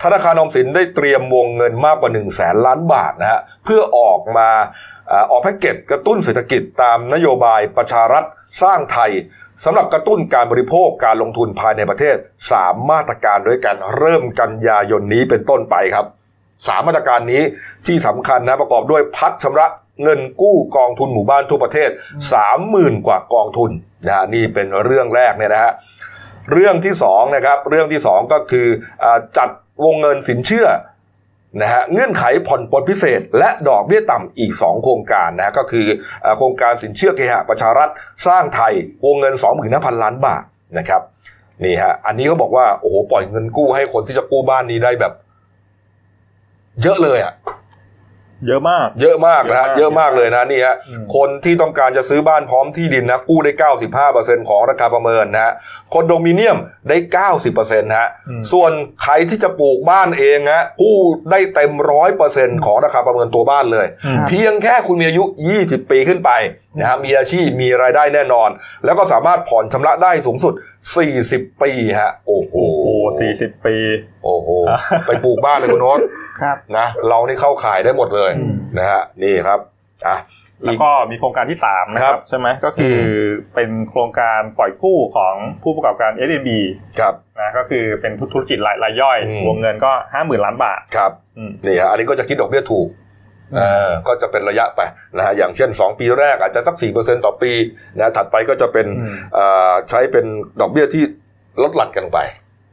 [0.04, 4.50] ธนาคารออมสินได้เตรียมวงเงินมากกว่า1นึ่งแสนล้านบาทนะฮะเพื่อออกมา
[5.32, 8.24] ออกแพ็กเกจกระตุ้นเศรษฐกิจตามนโยบายประชารัฐ
[8.62, 9.12] สร้างไทย
[9.64, 12.16] สำหรับกระตุ้นการบริโภคการลงทุนภายในประเทศ
[12.54, 16.06] 3 มาตรการด้วยกันเริ่มกันยายนนี้เป็นต้นไปครับ
[16.68, 17.44] สามมาตรการนี้
[17.88, 19.68] ที่สำคัญนะประกอบด้วยพักชำระ
[20.04, 21.90] เงินกู้กองทุนหมู่บ้านทั่วประเทศ
[22.48, 23.72] 30,000 กว่ากองทุน
[24.06, 25.72] นะฮะนี่เป็นเรื่องแรกเนี่ยนะฮะ
[26.52, 28.68] เรื่องที่สองนะครับเรื่องที่สองก็คือ
[29.04, 29.06] อ
[29.38, 29.50] จัด
[29.84, 30.68] วงเงินสินเชื่อ
[31.62, 35.88] นะฮะเงื่อนไขผ่อนปลนพิเศษ และดอกเบี้ยต่ำอีก 2 โครงการนะฮะก็คือ
[36.38, 37.90] โครงการสินเชื่อเคหะประชารัฐ
[38.28, 38.74] สร้างไทย
[39.06, 39.34] วงเงิน
[39.68, 40.44] 25,000 ล้านบาท
[40.78, 41.02] นะครับ
[41.64, 45.14] นี่ฮะอันนี้เขาบอกว่าโอ้โหปล่อยเงินกู้ให้คนที่จะกู้บ้านนี้ได้แบบ
[46.84, 47.34] เยอะเลยอะ
[48.48, 53.52] เยอะมาก เยอะมากนะฮะเยเยอะมามอะากกเลยนะนี่ฮะอืมคนที่ต้องการจะซื้อบ้านพร้อมที่ดินนะกู้ได้
[54.06, 55.54] 95%ของราคาประเมินนะฮะ
[55.94, 56.58] คอนโดมิเนียม
[56.90, 56.98] ได้
[57.44, 58.10] 90%นะฮะ
[58.52, 58.72] ส่วน
[59.04, 60.98] ใครที่จะปลูกบ้านเองฮะกู้
[61.32, 61.72] ได้เต็ม
[62.20, 65.24] 100%ของราคาประเมินตัวบ้านเลยอืมเพียงแค่คุณมีอายุ
[65.58, 66.32] 20 ปีขึ้นไป
[66.80, 68.50] นะฮะมีอาชีพมีรายได้แน่นอน
[68.86, 70.54] แล้วก็สามารถผ่อนชำระได้สูงสุด
[71.10, 72.88] 40 ปีฮะโอ้โหโอ้โห
[73.20, 73.76] สี่สิบปี
[74.24, 74.50] โอ้โห
[75.08, 76.00] ไปปลูกบ้านเลยคุณโน้ต
[76.42, 79.60] ครับนะเรานี่เข้าขายได้หมดเลยอืมนะฮะนี่ครับ
[80.08, 80.18] อะ
[80.64, 82.98] แล้วอีกก็มีโครงการที่สามนะคครัรับบใช่ไหมก็คือ
[83.56, 86.50] เป็นโครงการปล่อยกู้ของผู้ประกอบการ s อ b
[87.00, 93.04] ครับนะก็คือเป็นธุรกิจรายรายย่อยอืมวงเงินก็ห้าหมื่นล้านบาทครับอืมนี่ฮะอันนี้ก็จะคิดดอกเบี้ยถูกเออ
[94.08, 94.82] ก็จะเป็นระยะไป
[95.18, 97.52] นะฮะอย่างเช่น 2 ปีแรกอาจจะสัก 4%ต่อปี
[98.00, 100.26] นะถัดไปก็จะเป็นอืมเอ่อใช้เป็น
[100.62, 101.04] ดอกเบี้ยที่
[101.64, 102.20] ลดหลั่นกันไป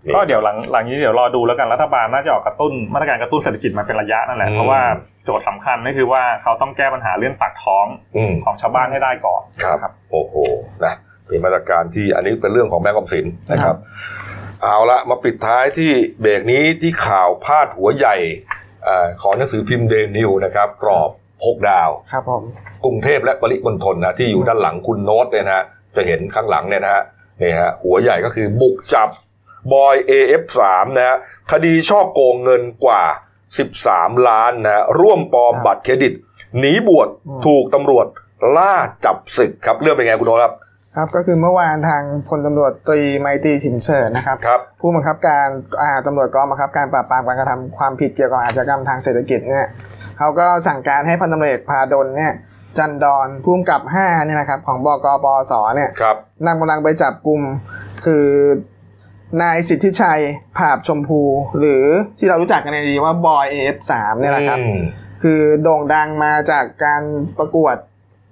[0.05, 4.83] นี่ก็เดี๋ยวหลังหลังนี้เดี๋ยวรอดูแล้วกันรัฐบาลน่าจะออกกระตุ้นมาตรการกระตุ้นเศรษฐกิจมาเป็นระยะนั่นแหละอืมเพราะว่า
[5.25, 10.35] โจทย์สำคัญก็คือว่าเขาต้องแก้ปัญหาเรื่องปากท้องอืมของชาวบ้านให้ได้ก่อนครับโอ้โห
[10.85, 10.95] นะ
[11.31, 13.77] มีมาตรการที่อันนี้เป็นเรื่องของแบงก์ออมสินนะครับ
[14.63, 18.62] เอาละมาปิดท้ายที่เบรกนี้ที่ข่าวพาดหัวใหญ่เอ่อ
[19.23, 21.11] ของหนังสือพิมพ์เดนิวนะครับ กรอบ
[21.47, 22.43] หกดาว ครับผม
[22.85, 25.65] กรุงเทพและปริมณฑลนะที่อยู่ด้านหลังคุณโน้ตเนี่ยนะฮะ
[25.97, 27.03] จะเห็นข้างหลังเนี่ยนะฮะ
[27.43, 29.09] นี่ฮะหัวใหญ่ก็คือบุกจับ
[29.73, 30.61] บอย AF3
[30.97, 31.17] นะฮะ
[31.53, 33.03] คดีช่อโกงเงินกว่า
[33.67, 36.13] 13 ล้านนะร่วมปลอมครับบัตรเครดิต
[36.59, 38.07] หนีบวชอืมถูกตำรวจ
[38.57, 40.55] ล่าจับศึกครับเรื่องเป็นไงคุณโนตครับ
[40.97, 45.47] ครับก็คือเมื่อวานทางพลตำรวจตรีไมตรีฉิมเฉิดนะครับครับผู้บังคับการ
[45.83, 49.67] อ่าตำรวจกองบังคับการปราบปรามการกระทำความผิดเกี่ยวกับอาชญากรรมทางเศรษฐกิจเนี่ย
[50.19, 52.33] เขาก็สั่งการให้พันตำรวจเอกพาดลเนี่ย
[52.79, 57.41] จันดอนผู้กำกับ5เนี่ยนะครับของบกปสเนี่ยครับนำกำลังไปจับกลุ่ม
[58.05, 58.27] คือ
[59.43, 60.21] นายสิทธิชัย
[60.57, 61.21] ผาบชมพู
[61.59, 61.85] หรือ
[62.19, 64.81] ที่เรารู้จักกันในดีว่าบอย AF3 เนี่ยแหละครับอืม
[65.23, 67.03] คือโด่งดังมาจากการ
[67.39, 67.77] ประกวด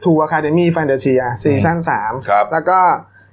[0.04, 2.78] True Academy Fantasia season สามครับแล้วก็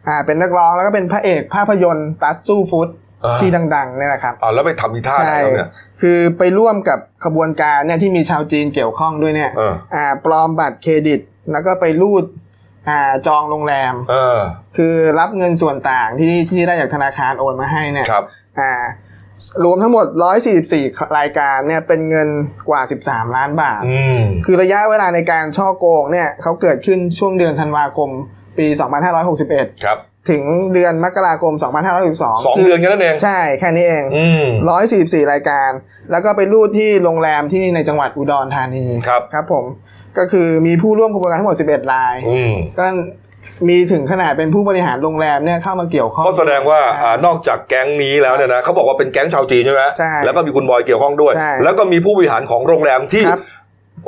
[0.07, 2.89] อ่าเป็นนักร้องแล้วก็เป็นพระเอกภาพยนตร์ตั๊ดสู้ฟุด
[3.25, 5.69] อ่าที่ดังๆเนี่ยนะครับอ่าแล้วไปทำทีท่าไหนใช่แล้วเนี่ย
[6.01, 11.19] คือไปร่วมกับขบวนการเนี่ยที่มีชาวจีนเกี่ยวข้องด้วยเนี่ยเอออ่าปลอมบัตรเครดิต
[11.51, 12.25] แล้วก็ไปรูด
[12.89, 14.39] อ่าจองโรงแรมเออ
[14.77, 18.23] คือรับเงินส่วนต่างที่ที่ได้จากธนาคารโอนมาให้เนี่ยครับ
[18.59, 18.71] อ่า
[19.63, 20.05] รวมทั้งหมด
[20.61, 22.29] 144 รายการเนี่ยเป็นเงิน
[22.69, 28.09] กว่า 13 ล้านบาทอืมคือระยะเวลาในการช่อโกงเนี่ยเขาเกิดขึ้นช่วงเดือนธันวาคม
[28.57, 28.67] ปี
[29.25, 29.97] 2561 ครับ
[30.29, 34.45] ถึงเดือนมกราคม 2562สองเดือนแค่นั้นเอง ใช่ แค่นี้เองอืม
[34.87, 35.69] 144 รายการ
[36.11, 39.65] แล้วก็ไปรูดที่โรงแรมที่ในจังหวัดอุดรธานี ครับ ครับผม
[40.17, 42.85] ก็คือมีผู้ร่วมขบวนการทั้งหมด 11 รายอืมก็
[43.69, 53.41] มีถึงขนาดเป็นผู้บริหารโรงแรมเนี่ยเข้ามาเกี่ยวข้องก็แสดงว่าอ่านอกจากแก๊งนี้แล้วเนี่ยนะเขาบอกว่าเป็นแก๊งชาวจีนใช่ไหมใช่แล้วก็มีคุณบอยเกี่ยวข้องด้วย ใช่ แล้วก็มีผู้บริหารของโรงแรมที่ครับ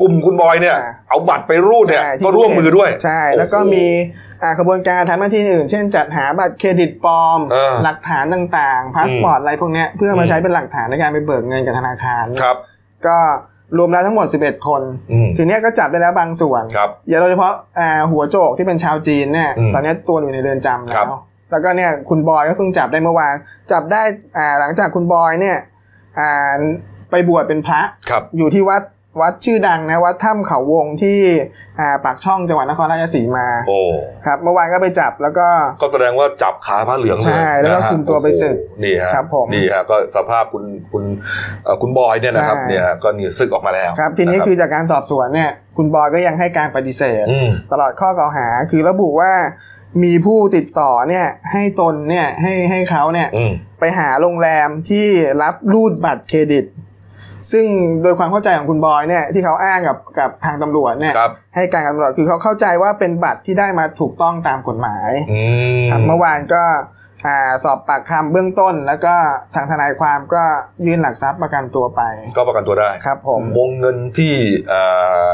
[0.02, 3.88] กลุ่มคุณบอยเนี่ย อ่า เอาบัตรไปรูดเนี่ย ใช่ที่ก็ร่วมมือด้วยใช่ แล้วก็โอ้โห มี
[4.44, 12.58] อ่าขบวนการทำหน้าที่อื่น เช่นจัดหาบัตรเครดิตปลอม เออหลักฐานต่างๆพาสปอร์ตอะไรพวกเนี้ยเพื่อมาใช้เป็นหลักฐานในการไปเบิกเงินกับธนาคาร ครับ
[13.08, 13.18] ก็
[13.78, 21.20] รวมแล้วทั้งหมด 11 คนอืมทีเนี้ยก็จับได้แล้วบางส่วนครับอย่าโดยเฉพาะอ่าหัวโจกที่เป็นชาวจีนเนี่ยอืมตอนเนี้ยตัวอยู่ในเรือนจำครัแล้บว
[21.52, 23.34] แล้วก็เนี่ยคุณบอยก็เพิ่งจับได้เมื่อวาน
[23.72, 24.02] จับได้
[24.38, 25.58] อ่าหลังจากคุณบอยเนี่ย
[26.20, 26.60] อ่า
[27.12, 28.82] ไปบวชเป็นพระครับอยู่ที่วัด
[29.22, 31.20] วัดชื่อดังนะวัดถ้ำเขาวงที่
[31.80, 33.80] อ่าปากช่องจังหวัดนครราชสีมาโอ้
[34.26, 35.48] ครับ เมื่อวานก็ไปจับแล้วก็
[35.82, 41.04] ก็แสดงว่าจับขาพระเหลืองเลยใช่แล้วก็นะฮะคุมตัวไปศึกโอ้โหนี่ฮะครับผมนี่ฮะก็สภาพคุณคุณ
[41.64, 49.34] เอ่อคุณบอยเนี่ยนะครับใช่เนี่ยฮะก็นี่ศึกออกมาแล้วครับ ทีนี้ะคือจากการสอบสวนเนี่ย คุณบอยก็ยังให้การปฏิเสธอืมตลอดข้อกล่าวหาคือระบุว่า
[50.04, 55.08] มีผู้ติดต่อเนี่ยให้ตนเนี่ยให้ให้เขาเนี่ยอืมไปหาโรงแรมที่
[55.42, 56.66] รับรูดบัตรเครดิต
[57.52, 57.66] ซึ่ง
[58.04, 65.42] โดยความเข้าใจของคุณบอยเนี่ยที่เขาอ้างกับกับทางตำรวจเนี่ยครับให้การกับตำรวจคือเขาเข้าใจว่าเป็นบัตรที่ได้มาถูกต้องตามกฎหมายอื
[65.86, 66.64] มครับเมื่อวานก็
[67.28, 69.16] อ่าสอบปากคำเบื้องต้น แล้วก็
[69.56, 70.44] ทางทนายความก็
[70.86, 72.02] ยื่นหลักทรัพย์ประกันตัวไป
[72.38, 74.34] ก็ประกันตัวได้ครับผมวงเงินที่
[74.70, 74.82] เอ่
[75.28, 75.30] อ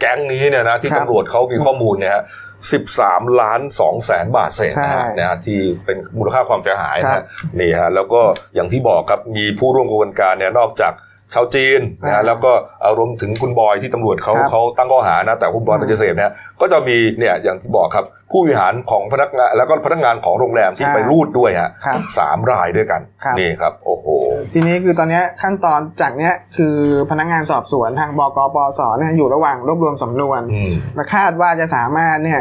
[0.00, 2.24] แก๊งนี้เนี่ยนะที่ครับตำรวจเขามีข้อมูลเนี่ยฮะ
[2.72, 7.24] สิบสามล้านสองแสนบาทเศษนะฮะใช่นะฮะที่เป็นมูลค่าความเสียหายครันะบฮะ
[7.60, 8.20] นี่ฮะแล้วก็
[8.54, 10.92] อย่างที่บอกครับมีผู้ร่วมกระบวนการเนี่ยนอกจาก
[11.34, 24.06] ชาวจีนนะฮะอ่าแล้วก็เอารวมถึงคุณบอยที่ตำรวจเขาครับเขาตั้งข้อหานะแต่คุณบอยอืมปฏิเสธนะฮะก็จะมีเนี่ยอย่างที่บอกครับ ผู้บริหารของพนักงานแล้วก็พนักงานของโรงแรมที่ใช่ไปรูดด้วยฮะครับสามรายด้วยกันครับนี่ครับโอ้โห
[24.54, 26.76] ทีนี้คือตอนเนี้ยขั้นตอนจากเนี้ยคือ
[27.10, 32.40] พนักงานสอบสวนทางบกปสเนี่ยอยู่ระหว่างรวบรวมสำนวนอืมและคาดว่าจะสามารถเนี่ย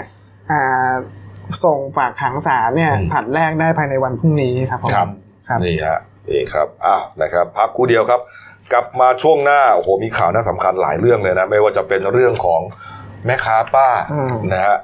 [0.52, 0.92] อ่า
[1.64, 5.08] ส่งฝากขังศาลเนี่ยอืมผัดแรกได้ภายในวันพรุ่งนี้ครับผมครับ
[5.48, 8.20] ครับนี่ฮะนี่ครับอ้าวนะครับพักครู่เดียวครับ
[8.74, 12.62] กลับมาช่วงหน้าโอ้โหมีข่าวน่าสำคัญหลายเรื่องเลยนะ ไม่ว่าจะเป็นเรื่องของ
[13.26, 14.78] แม่ค้าป้าอืมนะฮะ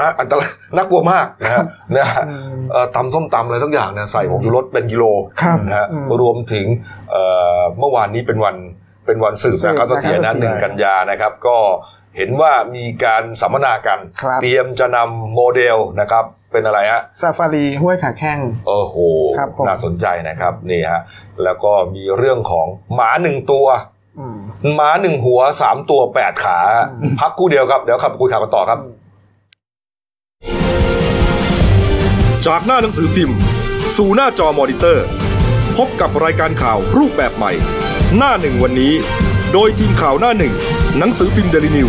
[0.00, 1.62] อะอันตรายน่ากลัวมากนะฮะ
[1.96, 5.04] นะฮะอืมเอ่อตำส้มตำอะไรทั้งอย่างเนี่ยใส่ผงชูรสเป็นกิโล
[5.42, 6.66] ครับนะฮะอืมรวมถึง
[7.10, 7.24] เอ่
[7.56, 8.56] อเมื่อวานนี้เป็นวัน
[9.06, 11.56] เป็นวันสืบสืบนะครับเสถียรนะครับนะหนึ่งเสถียรกันยานะครับ ก็
[12.16, 18.38] เห็นว่ามีการสัมมนากันครับเตรียมจะนำโมเดลนะครับ เป็นอะไรฮะซาฟารีห้วยขาแข้ง
[18.68, 18.96] โอ้โห
[19.38, 21.02] ครับผมน่าสนใจนะครับนี่ฮะ
[21.44, 23.66] แล้วก็มีเรื่องของหมาหนึ่งตัว
[24.18, 24.36] อืม
[24.74, 26.58] หมาหนึ่งหัวสามตัวแปดขา
[27.02, 28.78] อืมพักครู่เดียวครับ เดี๋ยวขับคุยข่าวกันต่อครับ
[32.46, 33.36] จากหน้าหนังสือพิมพ์
[33.96, 35.06] สู่หน้าจอมอนิเตอร์
[35.76, 37.52] พบกับรายการข่าวรูปแบบใหม่
[38.16, 38.92] หน้าหนึ่งวันนี้
[39.52, 40.54] โดยทีมข่าวหน้าหนึ่ง
[40.98, 41.88] หนังสือพิมพ์เดลิวิว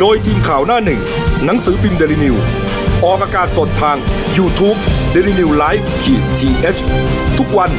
[0.00, 1.00] โดยทีมข่าวหน้าหนึ่ง
[1.44, 2.34] หนังสือพิมพ์เดลิวิว
[3.04, 3.96] ออกอากาศสดทาง
[4.38, 4.78] YouTube
[5.14, 6.50] d e l i n e w l i v e ขีดที
[7.38, 7.70] ทุกวัน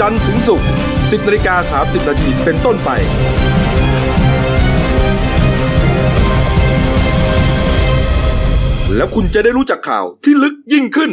[0.00, 2.90] จันทร์ถึงศุกร์ 10นาฬิกา30นาทีเป็นต้นไป
[8.96, 11.10] แล้วคุณจะได้รู้จักข่าวที่ลึกยิ่งขึ้น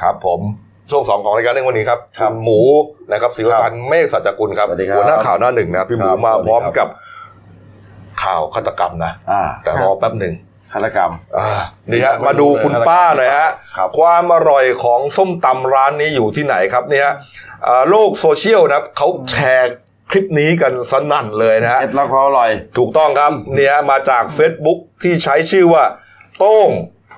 [0.00, 0.40] ครับผม
[0.90, 2.60] ช่วงสองของรายการในวันนี้ครับครับณหมู
[3.12, 6.88] นะครับศิวสันต์เมฆสัจจกุลครับสวัสดีครับหัวหน้าข่าวหน้าหนึ่งนะพี่หมูครับมาสวัสดีพร้อมครับกับ
[8.22, 10.34] ข่าวฆาตกรรมนะอ่าแต่รอแป๊บหนึ่ง
[10.72, 11.50] ฆาตกรรมอ่า
[11.90, 17.08] นี่ฮะไม่มาดูรู้เลยคุณฆาตกรรมป้าหน่อยฮะครับความอร่อยของส้มตำร้านนี้อยู่ที่ไหนครับเนี่ย
[17.66, 19.72] อ่าโลกโซเชียลนะครับเขาแชร์
[20.10, 25.84] คลิปนี้กันสนั่นเลยนะฮะเอ็ดลักความอร่อย ถูกต้องครับเนี่ยมาจาก Facebook ที่ใช้ชื่อว่า
[26.38, 26.68] โต้ง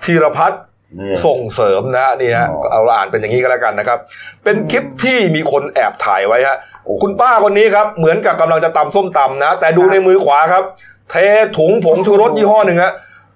[0.05, 0.63] ธีรพัฒน์
[1.01, 3.99] นี่ส่งเสริมนะฮะนี่ฮะอ๋อเอาละอ่านเป็นอย่างนี้ก็แล้วกันนะครับ
[4.45, 6.57] เป็นคลิปที่มีคนแอบถ่ายไว้ฮะ
[7.03, 10.65] คุณป้าคนนี้ครับ เหมือนกับกำลังจะตำส้มตำนะ แต่ดูในมือขวาครับ
[11.11, 11.15] เท
[11.59, 12.93] ถุงผงชูรสยี่ห้อหนึ่งฮะ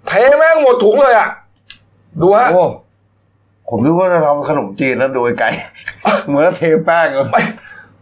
[0.08, 1.28] เทแม่งหมดถุงเลยอะ
[2.20, 2.64] ดูฮะโอ้
[3.68, 5.48] ผมนึกว่าจะทำขนมจีนแล้วโดยไก่
[6.26, 7.42] เหมือนเทแป้งเลยไม่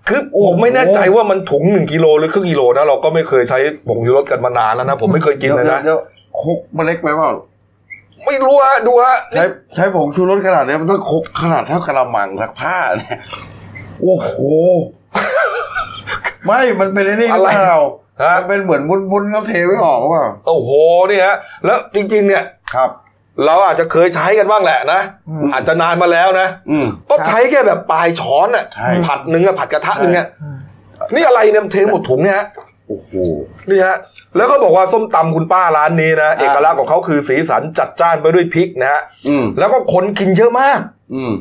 [0.09, 3.59] คือโอ้ผมโหไม่แน่ใจว่ามันถุงหนึ่งกิโลหรือครึ่งกิโลนะเราก็ไม่เคยใช้
[3.89, 6.01] ผงชูรสกันมานานแล้วนะผมไม่เคยกินเลยนะดี๋วดี๋ว
[6.41, 7.31] คกมันเล็กไปเปล่า
[8.27, 13.19] ไม่รู้ฮะดูฮะใช้ใช้ผงชูรสขนาดเนี้ยมันต้องคกขนาดเท่ากระมังซักผ้าเนี่ย
[14.01, 14.33] โอ้โห
[16.47, 18.02] ไม่มันเป็นไอ้นี่หรือเปล่าฮะ
[18.37, 20.71] มันเป็นเหมือนวุ้นๆแล้วเทไม่ออกหรือเปล่าโอ้โห
[21.11, 22.91] นี่ฮะแล้วจริง ๆ เนี่ยครับ
[23.47, 25.01] เราอาจจะเคยใช้กันบ้างแหละนะ
[25.53, 30.27] อาจจะนานมาแล้วนะอืมก็ใช้แค่แบบปลายช้อนอะใช่ผัดหนึ่งอะผัดกระทะหนึ่งอะ
[31.15, 32.47] นี่อะไรเนี่ยมันเทหมดถุงเนี่ยฮะ
[32.89, 33.13] โอ้โห
[33.71, 33.97] นี่ฮะ
[34.37, 40.79] แล้วก็บอกว่าส้มตำคุณป้าร้านนี้นะเอกลักษณ์ของเขาคือสีสันจัดจ้านไปด้วยพริกนะฮะอืมแล้วก็คนกินเยอะมาก
[41.15, 41.33] อืม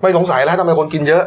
[0.00, 1.22] ไม่สงสัยแล้วทำไมคนกินเยอะ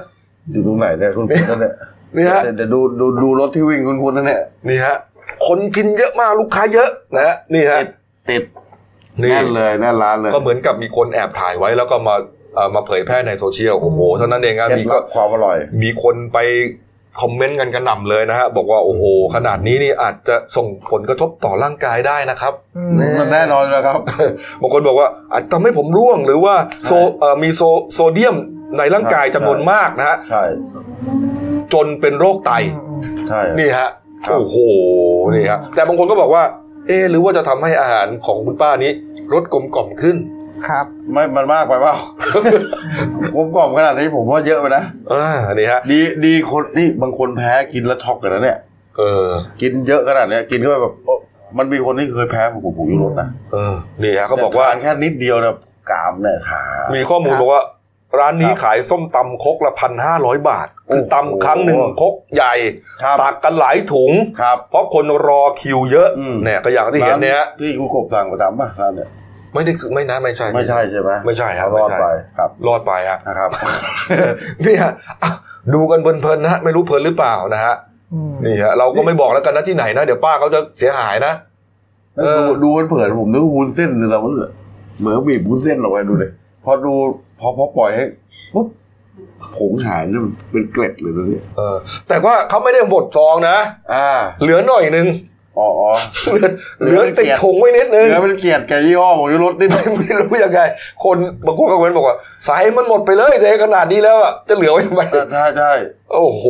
[0.51, 1.73] อยู่ตรงไหนเนี่ยคุณคุณนั่นเนี่ย
[2.15, 4.95] นี่ฮะเดี๋ยวเดี๋ยวดูดูดูรถที่วิ่งคุณคุณนั่นเนี่ยนี่ฮะ
[5.47, 7.91] คนกินเยอะมากลูกค้าเยอะนะฮะนี่ฮะติด
[8.29, 8.43] ติด
[9.23, 12.15] นี่แน่นเลยแน่นร้านเลย ก็เหมือนกับมีคนแอบถ่ายไว้แล้วก็มา
[12.55, 16.39] เอ่อมาเผยแพร่ในโซเชียลโอ้โหเท่านั้นเองครับเคล็ดมีลัก็บความอร่อย มีคนไป
[17.21, 19.03] คอมเมนต์กันกระหน่ำเลยนะฮะบอกว่าโอ้โห
[19.35, 23.99] ขนาดนี้นี่อาจจะส่งผลกระทบต่อร่างกายได้นะครับอืมมันแน่นอนอยู่แล้วครับ
[24.61, 27.61] บางคนบอกว่าอาจจะทำให้ผมร่วงหรือว่าโซเอ่อมีโซ
[27.93, 28.35] โซเดียม
[28.77, 30.43] ในร่างกายใช่จำนวนมากนะฮะใช่
[31.73, 32.51] จนเป็นโรคไต
[33.29, 33.89] ใช่ นี่ฮะ
[34.25, 34.57] ครับ โอ้โห
[35.35, 36.43] นี่ฮะแต่บางคนก็บอกว่า
[36.87, 38.91] เอ๊ะหรือว่าจะทำให้อาหารของคุณป้านี้
[39.33, 40.17] รสกลมกล่อมขึ้น
[40.67, 41.95] ครับ ไม่มันมากไปเปล่า
[43.35, 48.57] ผมกล่อมขนาดนี้ผมว่าเยอะไปนะ อ่านี่ฮะ ดีดีคนนี่บางคนแพ้กินแล้วช็อกกันนะเนี่ย
[48.97, 49.27] เออ
[49.61, 51.19] กินเยอะขนาดเนี้ยกินเข้าไปแบบโอ๊ะ
[51.57, 55.55] มันมีคนที่เคยแพ้ผมผมยูรสนะเออนี่ฮะเขาบอกว่า ทนแค่นิดเดียวนะ
[55.91, 56.63] กรามเนี่ยขา
[56.95, 57.63] มีข้อมูลครับบอกว่า
[58.19, 62.53] ร้านนี้ครับขายส้มตำครกละพันห้าร้อยบาท คือโอ้โหตำครั้งหนึ่งครกใหญ่
[63.03, 69.09] ครับตักกันหลายถุงครับเพราะคนรอคิวเยอะอืมเนี่ยก็อย่างที่เห็นเนี่ยฮะที่คุณกบสั่งประจำป่ะร้านเนี่ย
[69.53, 73.49] ไม่ได้คือไม่นะไม่ใช่ ไม่ใช่ใช่ไหมไม่ใช่ครับรอดไม่ใช่ไปครับ รอดไปฮะนะครับ
[74.63, 74.83] เนี่ย
[75.23, 75.31] อะ
[75.73, 77.73] ดูกันเพลินๆนะฮะไม่รู้เพลินหรือเปล่านะฮะ
[78.13, 81.33] อืมนี่ฮะเราก็ไม่บอกแล้วกันนะที่ไหนนะเดี๋ยวป้าเขาจะเสียหายนะ
[82.17, 84.19] เออดูดูมันเผินผมนึกว่าวุ้นเส้นเลยเรา
[84.99, 86.31] เหมือนบีบวุ้นเส้นลงไปดูเลย
[86.65, 86.93] พอดู
[87.32, 88.03] พ อพอปล่อยให้
[88.53, 88.67] ปุ๊บ
[89.57, 91.75] ผงหายนี่มันเป็นเกล็ดเลยนะเนี่ยเออ
[92.07, 93.57] แต่ว่าเขาไม่ได้บดซองนะ
[93.93, 94.09] อ่า
[94.41, 95.07] เหลือหน่อยนึง
[95.59, 95.91] อ๋ออ๋อ
[96.31, 96.47] เหลือ
[96.81, 100.61] เหลือติดถุงไว้นิดนึงเหลือเป็นเกียรติแกยี่ห้อของยุรสนิดนึงไม่รู้ยังไง
[101.03, 105.01] คนบางคนก็เว้นบอกว่าสายมันหมดไปเลยเทขนาดนี้แล้วอะจะเหลือไว้ทำไม
[105.33, 105.71] ใช่ใช่
[106.13, 106.43] โอ้โห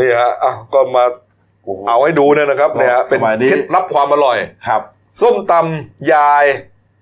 [0.00, 1.04] นี่ฮะอะก็มา
[1.64, 4.82] โอ้โหเอาให้ดูเนี่ยนะครับเนี่ยฮะเป็นสมัยนี้เคล็ดลับความอร่อยครับ
[5.20, 6.44] ส้มตำยาย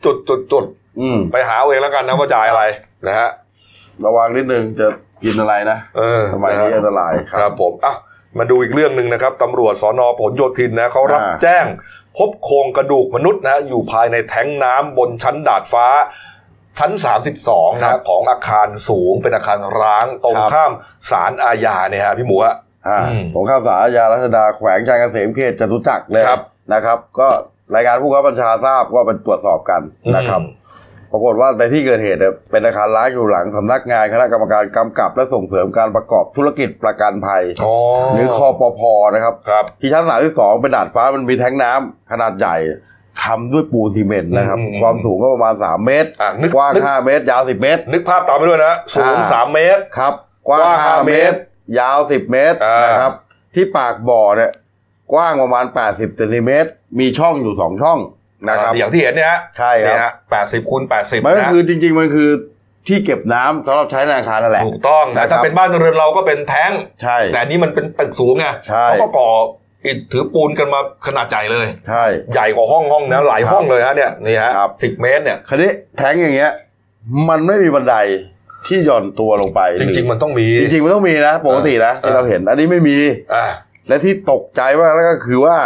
[0.04, 0.64] จุดจุดจุด
[1.00, 2.62] อืมไปหาเอาเองแล้วกันนะว่าจ่ายอะไร
[3.06, 3.30] นะฮะ
[4.04, 4.86] ระวังนิดนึงจะ
[5.24, 7.94] กินอะไรนะเออสมัยนี้ะฮะอันตรายครับผมอะ
[8.38, 11.66] มาดูอีกเรื่องหนึ่งนะครับตำรวจสอนอผลโยธินนะเขารับอ่าแจ้ง
[12.16, 15.86] พบโครงกระดูกมนุษย์นะอยู่ภายในแท้งน้ำบนชั้นดาดฟ้า
[16.78, 16.92] ชั้น
[17.36, 20.72] 32นะของอาคารสูงเป็นอาคารร้างตรงข้าม
[21.10, 22.56] ศาลอาญาเนี่ยฮะพี่หมูฮะ
[22.88, 26.40] อ่าอืมของข้าวสารอาญารัชดาแขวงชายเกษมเขตจตุจักรเลยครับ
[26.72, 27.28] นะครับ ก็
[27.74, 29.82] รายงานผู้ข้าบัญชาทราบว่าเป็นตรวจสอบกัน
[30.16, 30.85] นะครับป
[31.16, 37.74] รากฏว่าในที่เกิดเหตุเนี่ยเป็นอาคารร้างอยู่หลังสำนักงานคณะกรรมการกำกับ และส่งเสริมการประกอบธุรกิจประกันภัยอ๋อ
[38.14, 38.80] หรือคอปพ
[39.14, 42.56] นะครับครับที่ชั้นสามที่สองเป็นดาดฟ้ามันมีแท้งน้ำขนาดใหญ่
[43.24, 50.12] ทำด้วยปูนซีเมนต์นะครับอืมความสูงก็ประมาณ 3 เมตรอะนึกกว้างนึก5เมตร ยาว 10 เมตร นึกภาพตามไปด้วยนะ สูงอ่าสามเมตรครับ
[50.48, 51.36] กว้างกว้าง5 5เมตร
[51.78, 53.12] ยาว 10 เมตรอ่านนะครับ
[53.54, 54.50] ที่ปากบ่อเนี่ย
[55.12, 57.98] กว้างประมาณ 80เซนติเมตรมีช่องอยู่ 2 ช่อง
[58.48, 62.30] นะครับอย่างที่เห็นเนี่ยฮะใช่ครับเนี่ยฮะแปดสิบคูณแปดสิบมันก็นะคือจริง ๆ มันคือ
[62.88, 66.70] ที่เก็บน้ำสำหรับใช้ในอาคารนั่นแหละถูกต้องนะนะครับถ้าเป็นบ้านเรือนเราก็เป็นแท้ง
[67.02, 69.30] ใช่แต่อันนี้มันเป็นตึกสูงไงใช่เขาก็ก่อ
[69.86, 72.04] อิฐถือปูนกันมาขนาดใหญ่เลย ใช่
[72.34, 76.50] ใหญ่กว่าห้องห้องนะหลายครับห้องเลยฮะเนี่ยนี่ฮะครับสิบเมตรเนี่ยคราวนี้แท้งอย่างเงี้ย
[77.28, 77.94] มันไม่มีบันได
[78.66, 82.98] ที่หย่อนตัวลงไป จริง ๆ มันต้องมี จริง ๆ มันต้องมีนะปกตินะเออที่เราเห็น อันนี้ไม่มี
[83.34, 83.46] อ่า
[83.88, 85.56] และที่ตกใจมากแล้วก็คือว่า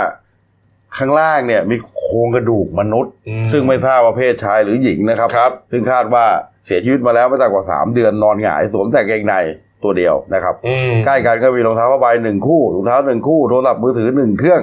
[0.99, 6.25] ข้างล่างเนี่ยมีโครงกระดูกมนุษย์อืมซึ่งไม่ทราบว่าเพศชายหรือหญิงนะครับครับซึ่งคาดว่า
[6.67, 9.35] เสียชีวิตมาแล้วไม่ต่ำกว่าสามเดือนนอนหงายสวมแต่กางเกงใน
[9.83, 14.63] ตัวเดียวนะครับอืมใกล้กันก็มีรองเท้าผ้าใบหนึ่งคู่รองเท้าหนึ่งคู่โทรศัพท์มือถือหนึ่งเครื่อง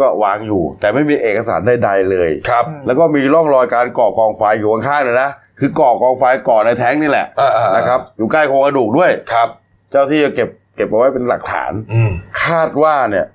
[0.00, 9.48] ก็วางอยู่ แต่ไม่มีเอกสารใดๆเลยครับ แล้วก็มีร่องรอยการก่อกองไฟอยู่ข้างๆเลยนะคือก่อกองไฟก่อในแท้งนี่แหละอ่าๆนะครับอยู่ใกล้โครงกระดูกด้วยครับ
[9.90, 12.10] เจ้าที่ก็เก็บเก็บเอาไว้เป็นหลักฐานอืม
[12.44, 13.26] คาดว่าเนี่ย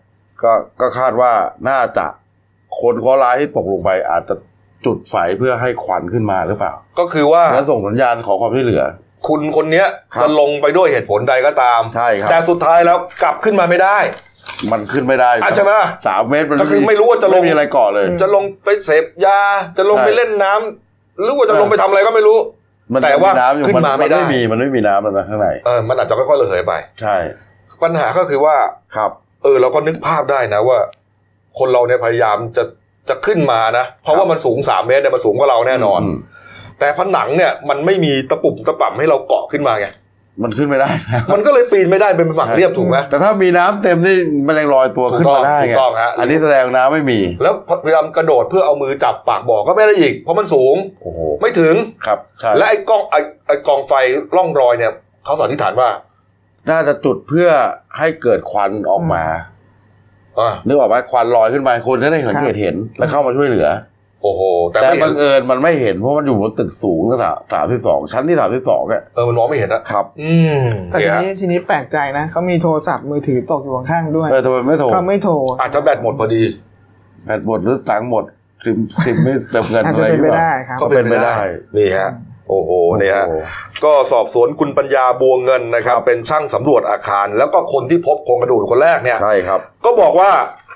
[0.44, 1.32] ก็ก็คาดว่า
[1.70, 2.06] น่าจะ
[2.82, 4.36] คนเคราะห์ร้ายที่ตกลงไป อาจจะ
[4.86, 8.84] จุดไฟเพื่อให้ควันขึ้นมาหรือเปล่า ก็คือว่าแล้วส่งสัญญาณขอความช่วยเหลือ
[9.28, 13.98] คุณคนเนี้ยครับจะลงไปด้วยเหตุผลใดก็ตาม ใช่ครับ แต่สุดท้ายแล้วกลับขึ้นมาไม่ได้
[14.72, 15.72] มันขึ้นไม่ได้อะใช่ไหม
[16.08, 19.40] สามเมตรมันก็คือไม่รู้ว่าจะลงไม่มีอะไรก่อเลย จะลงไปเสพยา
[19.78, 22.38] จะลงใช่ไปเล่นน้ำหรือว่าจะลงไปทำอะไรก็ไม่รู้
[22.94, 27.16] มันแต่ว่าน้ำอยู่ขึ้นมาไม่ได้ไม่มีมันไม่มีน้ำแล้วนะข้างในเออมันอาจจะค่อยๆระเหยไป ใช่
[27.84, 28.56] ปัญหาก็คือว่า
[28.96, 29.12] ครับ
[29.44, 30.78] เออเราก็นึกภาพได้นะว่า
[31.60, 32.64] คนเราเนี่ยพยายามจะ
[33.10, 36.18] จะขึ้นมานะ เพราะว่ามันสูงสามเมตรเนี่ยมันสูงกว่าเราแน่นอนอืม
[36.80, 39.88] แต่ผนังเนี่ยมันไม่มีตะปุ่มตะป่ำให้เราเกาะขึ้นมาไง
[40.44, 47.54] มันขึ้นไม่ได้นะมันก็เลยปีนไม่ได้เป็นผนังเรียบถูกไหมแต่ถ้ามีน้ำเต็มนี่มันยังลอยตัวขึ้นมาได้ถูไงกต้องฮะอันนี้แสดงน้ำไม่มี แล้ว
[47.84, 51.76] พยายามกระโดดเพื่อเอามือจับปากบ่อก็ไม่ได้อีก เพราะมันสูงโอ้โหไม่ถึง
[52.06, 53.94] ครับใช่และไอ้กองไอ้ไอ้กองไฟ
[54.36, 54.92] ร่องรอยเนี่ย
[55.26, 55.90] เขาสันนิษฐานว่า
[56.70, 57.50] น่าจะจุดเพื่อ
[57.98, 59.24] ให้เกิดควันออกมา
[60.40, 63.68] อ่านึกออกไหมควันลอยขึ้นมาคนจะได้สังเกตเห็นและเข้ามาช่วยเหลือ
[64.24, 70.58] โอ้โห แต่แต่ไม่เห็บันงเอิญมันไม่เห็นเพราะมันอยู่บนตึกสูงระดับสามที่สองชั้นที่สามที่สองเนี่ยเออมันมองไม่เห็นนะครับ อืม
[70.90, 76.44] แต่เนี่ทียฮะนี้ทีนี้แปลกใจนะเขามีโทรศัพท์มือถือตกอยู่ข้างๆด้วยเออทำไมไม่โทรเขาไม่โทรอาจจะแบตหมดพอดี
[77.26, 78.24] แบตหมดหรือตังค์หมด
[78.64, 81.34] ซิมซิมไม่เติมเงินอาจอะจะไรเป็นหไปรือเปล่าได้ครับ ก็เป็นไปได้
[81.78, 82.10] นี่ฮะ
[82.50, 83.38] โอ้โหนี่ฮะโอ้โห
[83.84, 90.32] ก็สอบสวนคุณปัญญาบัวเงินนะครับ เป็นช่างสำรวจอาคาร แล้วก็คนที่พบโครงกระดูกคนแรกเนี่ยใช่ครับ ก็บอกว่า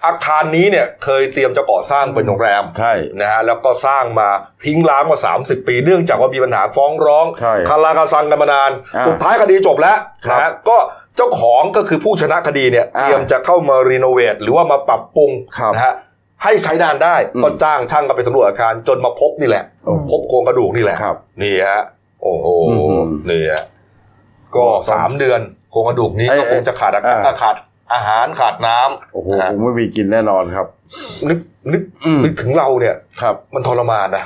[0.06, 4.30] อาคารนี้เนี่ยเคยเตรียมจะก่อสร้างเป็นโรงแรมใช่นะฮะแล้วก็สร้างมา
[4.66, 10.78] ทิ้งร้างมา 30 ปี เนื่องจากว่ามีปัญหาฟ้องร้องใช่คาราคาซังกันมานานอ่าสุดท้ายคดีจบแล้วครับนะฮะก็
[11.16, 15.94] เจ้าของก็คือผู้ชนะคดีเนี่ยอ่าเตรียมจะเข้ามารีโนเวทหรือว่ามาปรับปรุงครับนะฮะ
[16.44, 21.82] ให้ใช้งานได้อืมก็จ้างช่างกันไปสำรวจอาคารจนมาพบนี่แหละอืมพบโครงกระดูกนี่แหละครับนี่ฮะ
[22.22, 23.64] โอ้โหอืมนี่ฮะ
[24.56, 25.40] ก็สามเดือน
[25.72, 27.56] โครงกระดูกนี้ไอ้ก็คงจะขาดอากาศอ่าขาด
[27.94, 30.68] อาหารขาดน้ำโอ้โหนะฮะคงไม่มีกินแน่นอนครับ
[31.30, 31.40] นึก
[31.74, 34.24] นึกอืมนึกถึงเราเนี่ยครับมันทรมานนะ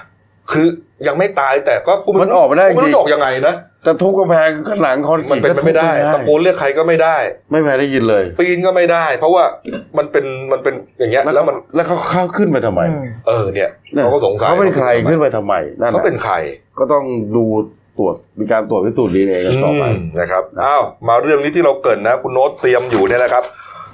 [0.53, 0.67] คือ
[1.07, 7.17] ยังไม่ตายแต่ก็กูมันออกไม่ได้ไม่รู้จริงจะออกยังไงนะแต่ทุบกำแพงข้างหลังคอนกมัรีนตเป็นไปไม่ได้ก็ตะทุบโกนเรียกใครก็ไม่ได้
[7.51, 9.43] ไม่แพ้ได้ยินเลย ปีนก็ไม่ได้ เพราะว่า
[9.97, 16.35] มันเป็นมันเป็นอย่างเงี้ยแล้วมันแล้วเขาเข้าขึ้นไปทำไมอืมเออเนี่ยนี่ยเขาก็สงสัยเขาเป็นใครขึ้นไปทำไมนั่นเขาน่ะเป็นใคร
[16.79, 17.45] ก็ต้องดู
[17.97, 23.43] ตรวจมีการตรวจพิสูจน์ดีเอกันต่อไปอืมนะครับอ้าวมาเรื่องนี้ที่เราเกรินนะ คุณโน้ตเตรียมอยู่เนี่ยนะครับ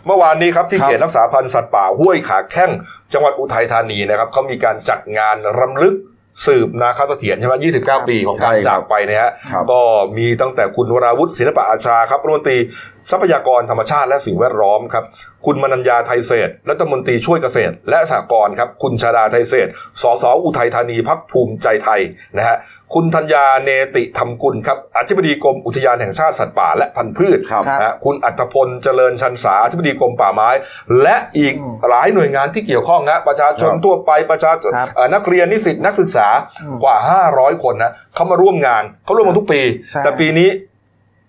[0.05, 2.71] เมื่อวานนี้ครับที่ครับเขตรักษาพันธุ์สัตว์ป่าห้วยขาแข้ง
[3.13, 5.95] จังหวัดอุทัยธานีนะครับเขามีการจัดงานรำลึก
[6.45, 9.81] สืบนาคาเสถียรใช่ไหม29ปีของการใช่ครับจากไปเนี่ยฮะครับก็
[10.17, 12.57] มีตั้งแต่คุณวราวุฒิศิลปะอาชาครับรัฐมนตรี
[13.11, 15.05] ทรัพยากรธรรมชาติและสิ่งแวดล้อมครับ
[15.45, 22.01] คุณมนัญญาไทยเศรษฐ์รัฐมนตรีช่วยเกษตร และสหกรณ์ครับ คุณชาดาไทยเศรษฐ์สสอุทัยธานีพักภูมิใจไทย
[22.37, 22.57] นะฮะ
[22.93, 30.49] คุณธัญญาเนติธรรมกุลครับ อธิบดีกรมอุทยานแห่งชาติสัตว์ป่าและพันธุ์พืชครับนะฮะคุณอัธพลเจริญชันษาอธิบดีกรมป่าไม้
[31.01, 36.27] และอีกอืมหลายหน่วยงานที่เกี่ยวข้องนะประชาชนครับทั่วไปประชาชนครับเอ่อนักเรียนนิสิตนักศึกษา
[36.63, 36.95] อืมกว่า
[37.31, 40.49] 500 คนนะเขามาร่วมงานเขาร่วมกันทุกปีใช่แต่ปีนี้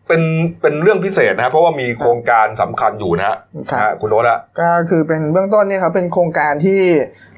[0.08, 0.22] เป็น
[0.62, 3.36] เป็นเรื่องพิเศษนะครับ เพราะว่ามีโครงการสำคัญอยู่นะฮะ
[3.70, 6.82] ครับนะฮะคุณโน้ตอะก็คือเป็นเบื้องต้นเนี่ยครับเป็นโครงการที่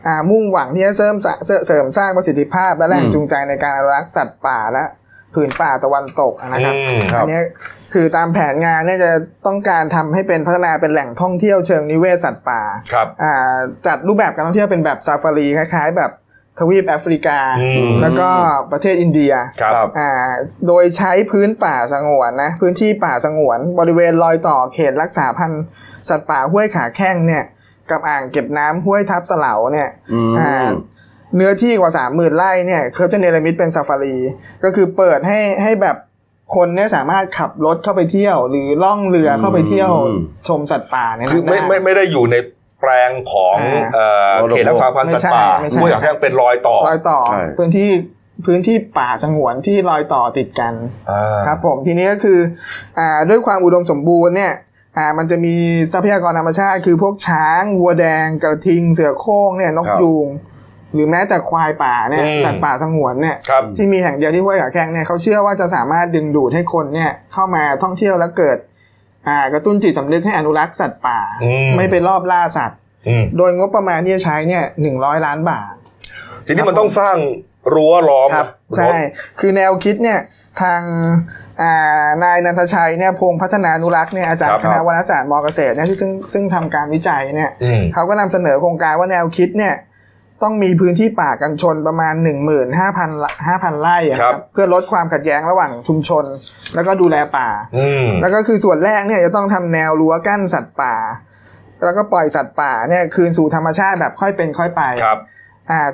[0.07, 4.85] อ่ามุ่งหวังที่จะเสริมสะเสริมเสริมสร้างประสิทธิภาพ และแรงอืมจูงใจในการอนุรักษ์สัตว์ป่าและ
[5.35, 7.45] ผืนป่าตะวันตกนะครับอืมอันเนี้ย
[7.93, 9.11] คือตามแผนงานเนี่ยจะ
[9.47, 12.61] ต้องการทำให้เป็นพัฒนาเป็นแหล่งท่องเที่ยวเชิงนิเวศสัตว์ป่า
[12.93, 13.57] ครับอ่า
[13.87, 16.11] จัดรูปแบบการท่องเที่ยวเป็นแบบซาฟารีคล้ายๆ แบบ
[16.61, 18.29] ทวีปแอฟริกาอืมแล้วก็
[18.73, 20.11] ประเทศอินเดียครับครับอ่า
[20.67, 25.65] โดยใช้พื้นป่าสงวนนะพื้นที่ป่าสงวน บริเวณรอยต่อเขตรักษาพันธุ์
[26.09, 27.45] สัตว์ป่าห้วยขาแข้งเนี่ย
[27.91, 30.69] กับอ่างเก็บน้ำห้วยทับสะเหลาเนี่ยอืมอ่า
[31.37, 34.17] เนื้อที่กว่าสามหมื่นไร่เนี่ยเขาจะเนรมิตเป็นซาฟารี
[34.65, 35.97] ก็คือเปิดให้ให้แบบ
[36.55, 42.37] คนเนี่ยสามารถขับรถเข้าไปเที่ยว หรือล่องเรือเข้าไปเที่ยวอืมชมสัตว์ป่าเนี่ยคือไม่ด้ไม่ไม่ได้อยู่ใน
[42.81, 43.57] แปลงของ
[43.97, 47.91] อ่าเอ่อมรดกเขตรักษาพันธุ์สัตว์ป่าไม่ใช่ห้วยขาแข้งเป็นรอยต่อรอยต่อใช่พื้นที่
[48.47, 50.75] พื้นที่ป่าสงวนที่รอยต่อติดกัน
[51.11, 52.39] อ่าครับผมทีนี้ก็คือ
[52.99, 54.53] อ่าด้วยความอุดมสมบูรณ์เนี่ย
[54.97, 55.55] อ่ามันจะมี
[55.93, 60.29] ทรัพยากรธรรมชาติ คือพวกช้างวัวแดง กระทิง เสือโคร่งเนี่ยนกครับยูง
[60.95, 68.57] หรือแม้แต่ควายป่าเนี่ยอืมสัตว์ป่าสงวนเนี่ยครับที่มีแห่งเดียวที่ห้วยขาแข้งเนี่ยเขาเชื่อว่าจะสามารถดึงดูดให้คนเนี่ยเข้ามาท่องเที่ยวแล้วเกิด
[69.29, 75.73] อ่ากระตุ้นจิตสำนึกให้อนุรักษ์สัตว์ป่าอืมไม่ไปรอบล่าสัตว์อืมโดยงบประมาณที่จะใช้เนี่ยหนึ่งร้อยล้านบาท
[76.47, 77.17] ทีนี้มันต้องสร้าง
[77.75, 78.95] รั้วล้อมครับนะใช่
[79.41, 80.19] คือแนวคิดเนี่ย
[80.61, 80.81] ทาง
[81.63, 89.75] อ่านายนันทชัยเนี่ยพงษ์พัฒนานุรักษ์เนี่ยอาจารย์คณะวรรณศาสตร์มอเกษตรเนี่ยที่ซึ่งซึ่งทำการวิจัยเนี่ยอืมเขาก็นำเสนอโครงการว่าแนวคิดเนี่ย
[90.43, 92.27] ต้องมีพื้นที่ป่ากันชนประมาณ 15,000
[93.49, 96.25] 5,000ไร่อะครับเพื่อลดความขัดแย้งระหว่างชุมชน
[96.75, 100.95] แล้วก็ดูแลป่าอืมแล้วก็คือส่วนแรกเนี่ยจะต้องทำแนวรั้วกั้นสัตว์ป่า
[101.85, 105.50] แล้วก็ปล่อยสัตว์ป่าเนี่ยคืนสู่ธรรมชาติแบบค่อยเป็นค่อยไปครับอ่า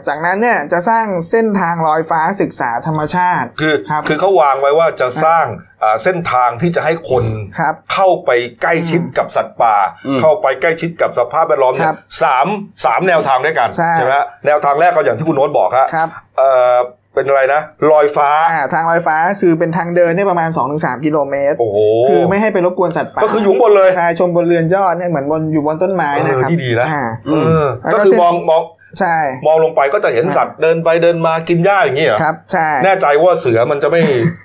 [0.09, 5.45] จากนั้นเนี่ยจะสร้างเส้นทางลอยฟ้าศึกษาธรรมชาติ คือครับคือเขาวางไว้ว่าจะสร้าง
[5.83, 7.25] อ่าเส้นทางที่จะให้คน
[7.59, 8.31] ครับเข้าไป
[8.63, 12.47] ใกล้ชิดกับสัตว์ป่าอืมเข้าไปใกล้ชิดกับสภาพแวดล้อมเนี่ครัยบสาม
[12.85, 16.09] สามแนวทางด้วยกันใช่ไหมฮะแนวทางแรกก็อย่างที่คุณโน้ตบอกฮะครับ
[16.39, 16.77] เอ่อ
[17.15, 17.61] เป็นอะไรนะ
[17.91, 21.77] ลอยฟ้าอ่าทางลอยฟ้าคือเป็นทางเดินเนี่ยประมาณ 2-3 กิโลเมตรโอ้โห
[22.09, 28.63] คือไม่ให้ไปรบกวนสัตว์ป่าก็คืออยู่ข้างบนเลยใช่ชมบนเรือนยอดเนี่ยเหมือนบนอยู่บนต้นไม้เอนะอครับที่ดีนะอ่าเออแล้วก็ก็คือเส้นมองมอง
[29.01, 29.17] ใช่
[29.47, 34.01] มองลงไปก็จะเห็นสัตว์เดินไปเดินมากินหญ้าอย่างนี้เหรอครับใช่แน่ใจว่าเสือมันจะไม่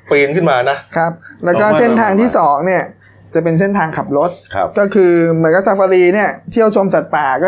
[0.10, 1.12] ปีนขึ้นมานะครับ
[1.46, 2.84] แล้วก็เอามาเส้นทางที่เอามาสองเนี่ย
[3.34, 7.48] จะเป็นเส้นทางขับรถครับก็คือเหมือนกับซาฟารีเนี่ยเที่ยวชมสัตว์ป่าก็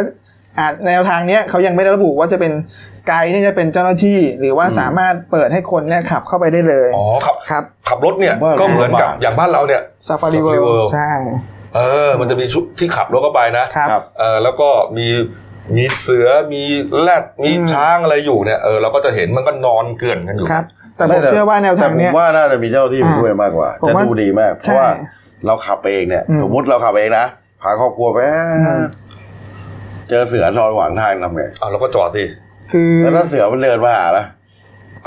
[0.60, 2.52] อาจแนวทางเนี้ยเขายังไม่ได้ระบุว่าจะเป็น
[3.08, 11.10] ไกด์ที่จะเป็นเจ้าหน้าที่ หรือว่าสามารถเปิดให้คนเนี่ยขับเข้าไปได้เลยอ๋อขับครับขับรถเนี่ยบ้านก็เหมือนกับบ้านอย่างบ้านเราเนี่ยซาฟารี Safari เวิ World ลด์ใช่
[11.76, 15.08] เออมันจะมีชุดที่ขับรถเข้าไปนะครับครับเออแล้วก็มี
[15.76, 16.64] มีเสือมี
[17.02, 20.64] แรดมีอืมช้างอะไรอยู่เนี่ยเออเราก็จะเห็นมันก็นอนเกลื่อนกันอยู่ครับ
[20.96, 24.90] แต่ผมเชื่อว่าแนวทางเนี้ยแต่ผมว่าน่าจะมีเจ้าหน้าที่ไปด้วยมากกว่าผมจะว่าดูดีมากเพใช่ราะว่า
[25.46, 27.26] เราขับไปเองเนี่ยอืมสมมุติเราขับเองนะ
[27.62, 28.18] พาครอบครัวไป
[28.80, 28.82] ม
[30.10, 32.24] เจอเสือนอนหวางทางทำไงอะเราก็จอดสิ
[32.72, 34.24] คือแล้วถ้าเสือมันเดินมาหาล่ะ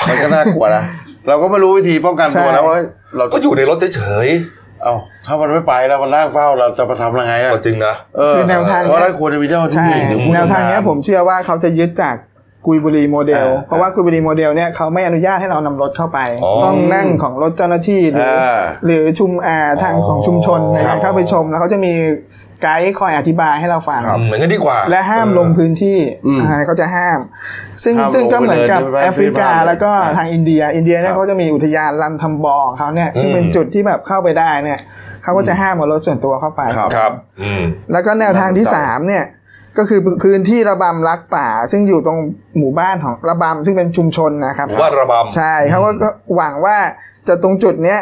[0.09, 0.83] มันก็น่ากลัวนะ
[1.29, 2.75] เราก็ไม่รู้วิธีป้องกันตัวใช่นะว่า
[3.19, 4.29] เราก็อยู่ในรถเฉย
[4.87, 12.17] เอ้าถ้ามันไม่ไปแล้วมันนั่งเฝ้าเราจะไปทำยังไงๆอะก็จริงนะเออคือแนวทางเพราะฉะนั้นควรจะมีเจ้าหน้าใช่ที่หรือผู้แนวทางเนี้ยชำญผมเชื่อว่าเขาจะยึดจาก
[12.67, 21.93] กุยบุรีโมเดลอ่าเพราะว่ากุยบุรีโมเดลเนี่ยเขาไม่อนุญาตให้เรานำรถเข้าไปอ๋อต้องนั่งของรถเจ้าหน้าที่หรืออ่าหรือชุมอ่าทางของชุมชนในครัการบเข้าไปชมแล้วเขาจะมี
[22.63, 27.19] ไกด์คอยอธิบายให้เราฟังอืมเหมือนกันดีกว่า และห้ามลงพื้นที่อืมอ่าเขาจะห้าม
[27.83, 34.81] ซึ่งห้ามซึ่งก็เหมือนกับลงไปเลยแอฟริกาไม่ให้แล้วก็พื้นบ้านเลยทางอินเดีย อินเดียเนี่ครัยบเขาจะมีอุทยานลันทัมบอของเขาเนี่ยซึ่งเป็นอืมจุดที่แบบเข้าไปได้เนี่ย
[35.23, 39.25] เขาก็จะห้ามเอารถส่วนตัวเข้าไปครับครับอืมแล้วก็แนวทางที่สามเนี่ย
[39.79, 42.19] ก็คือพื้นที่ระบำรักป่า ซึ่งอยู่ตรง
[42.59, 46.77] หมู่บ้านของระบำซึ่งเป็นชุมชนนะครับหมู่บ้านระบำใช่เขาก็ก็หวังว่า
[47.29, 48.01] จะตรงจุดเนี้ย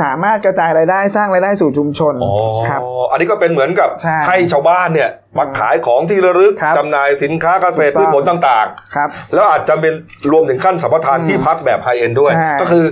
[0.00, 2.32] สามารถกระจายรายได้สร้างรายได้สู่ชุมชนอ๋อ
[2.68, 2.80] ครับ
[3.10, 9.94] อันนี้ก็เป็นเหมือนกับใช่ให้ชาวบ้านเนี่ยมาขายของที่ระลึกครับจำหน่ายสินค้าเกษตรถูพืกชต้องผลต่างครับๆแล้วอาจจะเป็น
[10.32, 12.84] รวมถึงขั้นสัมปทานอืมที่พักแบบไฮเอ็นด้วยใช่ก็คือ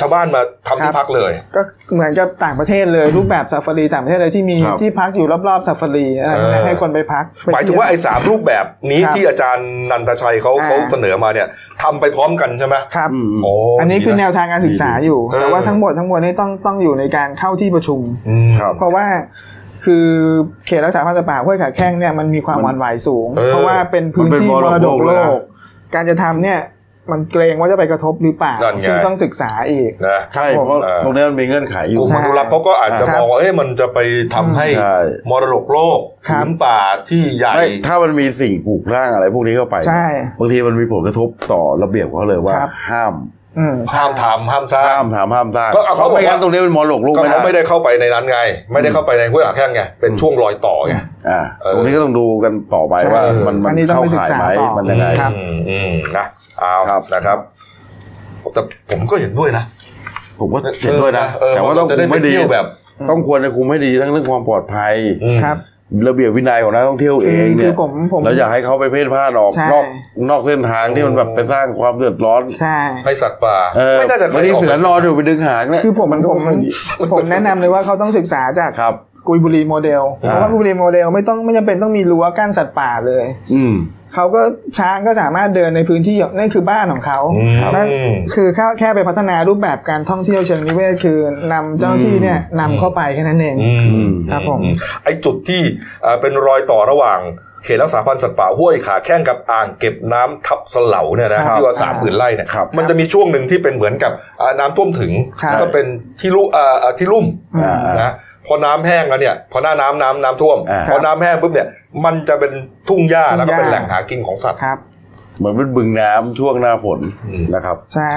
[0.00, 1.60] ชาวบ้านมาทำครัที่บพักเลย ก็
[1.94, 11.48] เหมือนกับต่างประเทศเลยรูปแบบซาฟารีต่างประเทศเลยที่มีครับที่พักอยู่รอบๆซาฟารีอะไรพวกนี้เออให้คนไปพักไปหมายถึงว่าไอ้สามรูปแบบนี้ครับที่อาจารย์นันทชัยเขาอ่าเขาเสนอมาเนี่ย
[11.82, 19.06] ทำไปพร้อมกันใช่ไหมครับอืมอืมโอ้อันนี้คือดีะแนวทางการศึกษาอยู่เออแต่ว่าทั้งหมดทั้งมวลนี้ต้องต้องอยู่ในการเข้าที่ประชุมอืมครับเพราะว่า
[19.84, 20.06] คือ
[20.66, 25.42] เขตรักษาพันธุ์สัตว์ป่าห้วยขาแข้งเนี่ยมันมีความหวั่นไหวสูงเออเพราะว่าเป็นพื้นที่มันมเป็นมรรดดกกโลโลกก
[25.94, 26.58] การจะทำเนี่ย
[27.10, 33.98] มันเกรงว่าจะไปกระทบหรือเปล่านั่นไง ซึ่งต้องศึกษาอีก นะใช่ครับผม เพราะเออตรงนี้มันมีเงื่อนไขอกยู่ ลุ่มใช่ อนุรักษ์เขาก็อาจจะครับมองว่าเอ๊ะมันจะไป
[34.34, 34.96] ทำให้ใช่
[35.30, 36.78] มรดกโลกครับผืนป่า
[37.08, 40.04] ที่ใหญ่ ไม่ถ้ามันมีสิ่งปลูกสร้างอะไรพวกนี้เข้าไปใช่
[40.40, 43.14] บางทีมันมีผลกระทบต่อระเบียบเขาเลยว่า ครับ ห้าม
[43.58, 48.38] อืม ห้ามทำห้ามสร้าง ห้ามถามห้ามสร้างก็เอาเขาบอกว่า ไม่งั้นตรงนี้เป็นมรดกโลกก็ไม่เขาไม่ได้ได้เข้าไปในนั้นไง
[48.72, 50.94] ไม่ได้เข้าไปในห้วยขาแข้งไงเป็นช่วงรอยต่อไง
[51.28, 56.26] อ่าเออ ตรงนี้ก็ต้องดูกันต่อไปใช่ว่ามันมัอันนนี้ต้องเข้าไปศึกข่ายษาไหมต่อมันยังไง ครับ อืมอืมนะ
[56.62, 57.38] เอาครับนะครับ
[58.54, 58.60] แต่
[58.90, 59.64] ผมก็เห็นด้วยนะ
[60.40, 62.66] ผมก็เห็นด้วยนะเออแต่ว่าต้องจะคุได้มไปให้ดีเที่ยวแบบ
[63.10, 64.94] ต้องควรจะคุมให้ดีทั้งเรื่องความปลอดภัย
[65.24, 65.56] อืมครับ
[66.08, 69.84] ระเบียบวินัยของนักท่องเที่ยวเองคืเนี่อยผมผมเราอยากให้เขาไปเพ่นพ่านออกใช่นอก
[70.30, 76.68] นอกเส้นทางที่มันแบบไปสร้างความเดือดร้อนใช่ให้สัตว์ป่าเออไม่น่าจะเคบางยทีออกเสือนอนอยู่ไปดึงหางเนี่ยคือผมมันก็ผมไม่ดี
[77.12, 78.94] ผมแนะนำเลยว่าเขาต้องศึกษาจากครับ
[79.28, 83.74] กุยบุรีโมเดลเพราะว่ากุยบุรีโมเดลไม่ต้องไม่จำเป็นต้องมีรั้วกั้นสัตว์ป่าเลย อืม
[84.14, 84.42] เขาก็
[84.78, 87.88] ช้างก็สามารถเดินในพื้นที่นั่นคือบ้านของเขาอืมนั่น
[88.34, 91.18] คือแค่แค่ไปพัฒนารูปแบบการท่องเที่ยวเชิงนิเวศคือ
[91.52, 93.72] นำเจ้าหน้าที่เนี่ยนำเข้าไปแค่นั้นเองอื
[94.08, 94.60] มครับผม
[95.04, 95.60] ไอ้จุดที่
[96.02, 97.20] เอ่อเป็นรอยต่อระหว่าง
[97.64, 105.86] เขตรักษาพันธุ์สัตว์ป่าห้วยขาแข้งกับอ่างเก็บน้ำทับเสลาเนี่ยนะครับที่ว่าสามหมื่นไร่เนี่ยครับมันจะมีช่วงหนึ่งที่เป็นเหมือนกับอ่าน้ำท่วมถึงครับก็เป็น
[106.20, 107.26] ที่ลุ่เอ่อเอ่อที่ลุ่ม
[107.62, 108.12] อ่านะ
[108.46, 111.68] พอน้ำแห้งแล้วเนี่ยพอหน้าน้ำน้ำน้ำท่วมอ่าพอน้ำแห้งปุ๊บเนี่ย
[112.04, 112.52] มันจะเป็น
[112.88, 114.78] ทุ่งหญ้าแล้วก็เป็นทุ่งหญ้าแหล่งหากินของสัตว์ครับ
[115.38, 118.10] เหมือนเป็นบึงน้ำช่วงหน้าฝนอืมนะครับ ใช่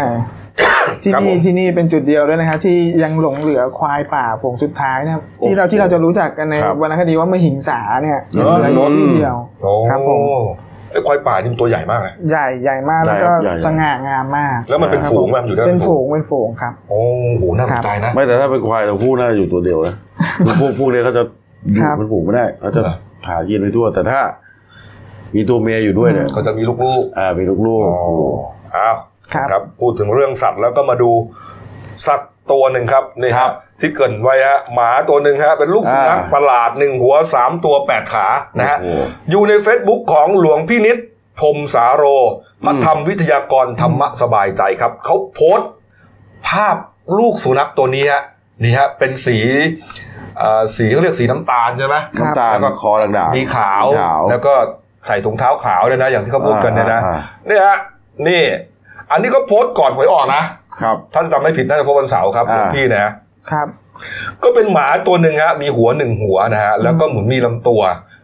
[1.04, 10.20] ที่ครับนี่ผมที่นี่เป็นจุดเดียวด้วยนะครับที่ยังหลงเหลือควายป่าฝูงสุดท้ายนะครับที่เราที่เราจะรู้จักกันในครับวรรณคดีว่ามหิงสาเนี่ยยังเหลืออยู่ที่เดียวโอ้ครับผม
[10.92, 17.00] ไอ้ควายป่านี่มันตัวใหญ่มากนะใหญ่ใหญ่มากแล้วก็ใหญ่ใหญ่สง่างามมาก แล้วมันเป็นครับฝูงผมันอยู่ด้วยเป็นฝูงเป็นฝูงครับ โอ้
[17.38, 19.96] โหน่าสนใจนะ ไม่แต่ถ้าเป็นควายตัวผู้น่าจะอยู่ตัวเดียวนะ
[20.60, 21.24] พวกพวกนี้เขาจะ
[21.74, 22.96] อยู่ครับเป็นฝูงไม่ได้เขาจะเหรอ
[23.28, 24.20] หากินไปทั่ว แต่ถ้า
[25.36, 26.78] มีตัวเมียอยู่ด้วยเนี่ยก็จะมีลูก
[27.18, 27.98] อ่ามีลูกๆๆอ๋อ
[28.76, 28.96] อ้าว
[29.34, 31.12] ครับครับ พูดถึงเรื่องสัตว์แล้วก็มาดู
[32.08, 33.52] สัตว์ตัวหนึ่งครับนี่ครัฮะบ
[33.82, 39.02] ที่เกรินไว้ฮะหมาตัวหนึ่งฮะเป็นลูกสุนัขอ่าประหลาดหนึ่งหัวสามตัวแปดขานะฮะโอ้โห
[39.32, 40.98] อยู่ใน Facebook ของหลวงพี่นิด
[41.40, 42.04] พรหมสาโร
[42.66, 45.70] พระธรรมวิทยากรธรรมะสบายใจครับ เขาโพสต์
[46.48, 46.76] ภาพ
[47.18, 48.22] ลูกสุนัขตัวนี้ฮะ
[48.64, 50.15] นี่ฮะเป็นสีเอ่อ
[50.78, 54.54] สีเขาเรียกสีน้ำตาลใช่ไหมครับน้ำตาลแล้วก็คอด่างๆมีขาวขาว แล้วก็
[55.08, 57.78] ใส่ถุงเท้าขาวเลยนะ อย่างที่เขาพูดกันเนี่ยนะอ่าเนี่ยฮะ
[58.28, 58.42] นี่
[59.12, 60.44] อันนี้ก็โพสต์ก่อนหวยออกนะ
[60.82, 63.14] ครับถ้าจำไม่ผิดน่าจะโพสต์วันเสาร์ครับหลวงอ่าพี่นะ
[63.52, 63.68] ครับ
[64.44, 67.82] ก็เป็นหมาตัวหนึ่งฮะมีหัวหนึ่งหัวนะฮะแล้วก็เหมือนมีลำตัว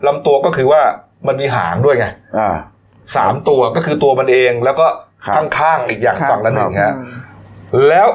[0.07, 0.81] ลำตัวก็คือว่า
[1.27, 2.05] มันมีหางด้วยไง
[2.37, 2.55] อ่า
[3.15, 4.87] สามตัวก็คือตัวมันเองแล้วก็
[5.25, 6.95] ครับข้างๆอีกอย่างครับฝั่งละหนึ่งครัฮะบ
[7.87, 8.07] แล้ว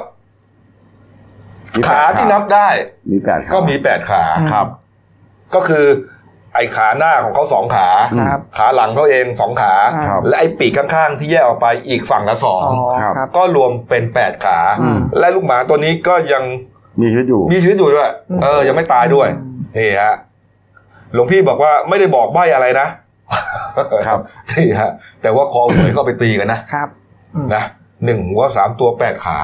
[1.77, 2.69] มีแปดขาที่นับได้
[3.13, 4.23] มีแปดขา ก็มีแปดขา
[4.53, 4.67] ครับ
[5.55, 5.87] ก็คือ
[6.55, 7.89] ไอ้ขาหน้าของเขาสองขา
[8.29, 9.75] ครับขาหลังเขาเองสองขา
[10.09, 16.43] ครับ และไอ้ปีกข้างๆ ที่แยกออกไปอีกฝั่งละสองอ๋อครับครับก็รวมเป็นแปดขา อืม และลูกหมาตัวนี้ก็ยัง
[17.01, 20.15] มีชีวิตอยู่ มีชีวิตอยู่ด้วย อืม เออ ยังไม่ตายด้วยอืมนี่ฮะ
[21.15, 22.87] หลวงพี่บอกว่าไม่ได้บอกใบ้อะไรนะ
[24.07, 24.19] ครับ
[24.53, 24.91] นี่ฮะ
[25.23, 26.89] แต่ว่าคอหวยก็ไปตีกันนะครับ
[27.35, 27.63] อืมนะ
[28.05, 29.39] หนึ่งหัวสามตัวแปดขา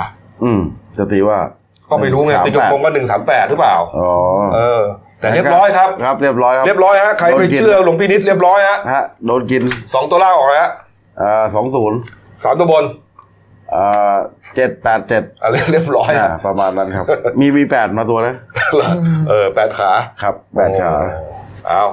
[0.44, 0.60] อืม
[0.96, 1.38] จะตีว่า
[1.92, 4.10] ก็ไม่รู้ไงสามตีแปดกลมๆก็หนึ่งสามแปดหรือเปล่าอ๋อ
[4.54, 4.82] เออ
[5.20, 9.62] แต่เรียบร้อยครับครับ เรียบร้อยครับเรียบร้อยฮะใครไปโดนกินเชื่อหลวงพี่นิดเรียบร้อยฮะฮะโดนกิน
[9.94, 10.70] สองตัวล่างออกแล้วฮะ
[11.22, 11.98] อ่าสองศูนย์
[12.44, 12.84] สามตัวบน
[13.74, 14.14] อ่า
[14.56, 17.06] เจ็ดแปดเจ็ดอะไรเรียบร้อยอ่าฮะประมาณนั้นครับ
[17.40, 18.34] มีวีแปดมาตัวนะ
[19.30, 19.90] เออแปดขา
[20.22, 21.06] ครับแปดขาโอ้
[21.68, 21.84] เอา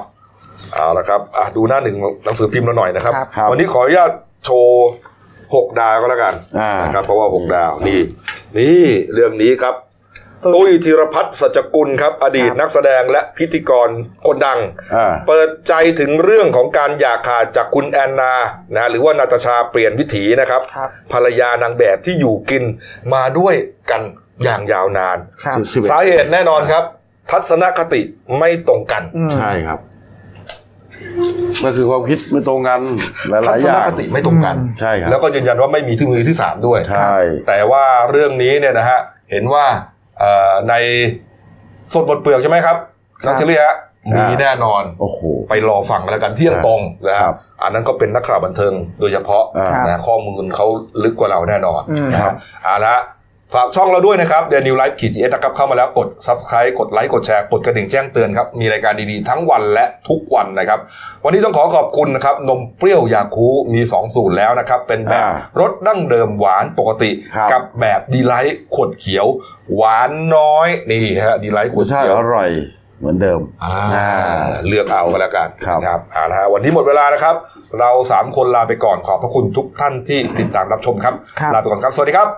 [0.74, 4.10] เอาละครับอะดูหน้าหนึ่งหนังสือพิมพ์เราหน่อยนะครับครับครับวันนี้ขออนุญาต
[4.44, 4.86] โชว์
[5.54, 7.98] หกดาวก็แล้วกันอ่านะครับเพราะว่าหกดาวนี่
[8.58, 8.84] นี่
[9.14, 9.74] เรื่องนี้ครับ
[10.44, 13.88] ตุ้ยธีรพัฒน์สัจกุลครับ อดีตครับนักแสดงและพิธีกร
[14.26, 14.60] คนดัง
[14.94, 18.34] อ่าเปิดใจถึงเรื่องของการอยากขาดจากคุณแอนนา
[18.74, 22.64] นะหรือว่านาตาชาเปลี่ยนวิถีนะครับครับภรรยานางแบบที่อยู่กิน
[23.14, 23.54] มาด้วย
[23.90, 24.02] กัน
[24.44, 26.84] อย่างยาวนานครับสิบเอ็ดสาเหตุแน่นอนครับ
[27.30, 28.00] ทัศนคติ
[28.38, 29.80] ไม่ตรงกันอืมใช่ครับ
[31.64, 32.80] ก็คือความคิดไม่ตรงกัน
[33.30, 37.18] หทัลายๆศอนย่างคติไม่ตรงกันใช่ครับแล้วก็ยืนยันว่าไม่มีที่มือที่สามด้วยใช่
[37.48, 39.89] แต่ว่าเรื่องนี้เนี่ยนะฮะเห็นว่าเอ่อ
[40.68, 40.74] ใน
[41.92, 42.76] สดบทเปลือกใช่ไหมครับ
[43.24, 43.62] ครับนักเฉลี่ย
[44.16, 50.66] มีแน่นอนโอ้โหไปรอฟังกันแล้วกันเที่ยงตรงนะคครัรับบอันนั้นก็เป็นนักข่าวบันเทิงโดยเฉพาะอ่านะข้อมูลเขา
[51.04, 52.94] ลึกกว่าเราแน่นอนอืมนะครับเอาละ
[53.54, 60.80] ฝากช่องเราด้วยนะครับเดนิวไลฟ์ขีดจีเอสนะครับเข้ามาแล้วกด subscribe กดไลค์กดแชร์กดกระดิ่งแจ้งเตือนครับ มีรายการดีๆ ทั้งวันและทุกวันนะครับ
[61.24, 69.26] วันนี้ต้องขอขอบคุณนะครับ นมเปรี้ยวยาคูมี 2 สูตรแล้วนะครับ เป็นแบบอ่ารสดั้งเดิมหวานปกติ ครับ กับแบบดีไลท์ขวดเขียว
[69.76, 72.50] หวานน้อยนี่ฮะดีไลท์ขรวสดชาติเขียว อร่อย
[73.00, 74.08] เหมือนเดิมอ่าอ่า
[74.66, 77.34] เลือกเอาก็แล้วกันครับครับเอาละฮะวันนี้หมดเวลานะครับ
[77.80, 82.30] เราสามคนลาไปก่อนขอบพระคุณทุกท่านที่ติดตามรับชมครับครับลาไปก่อนครับ สวัสดีครับ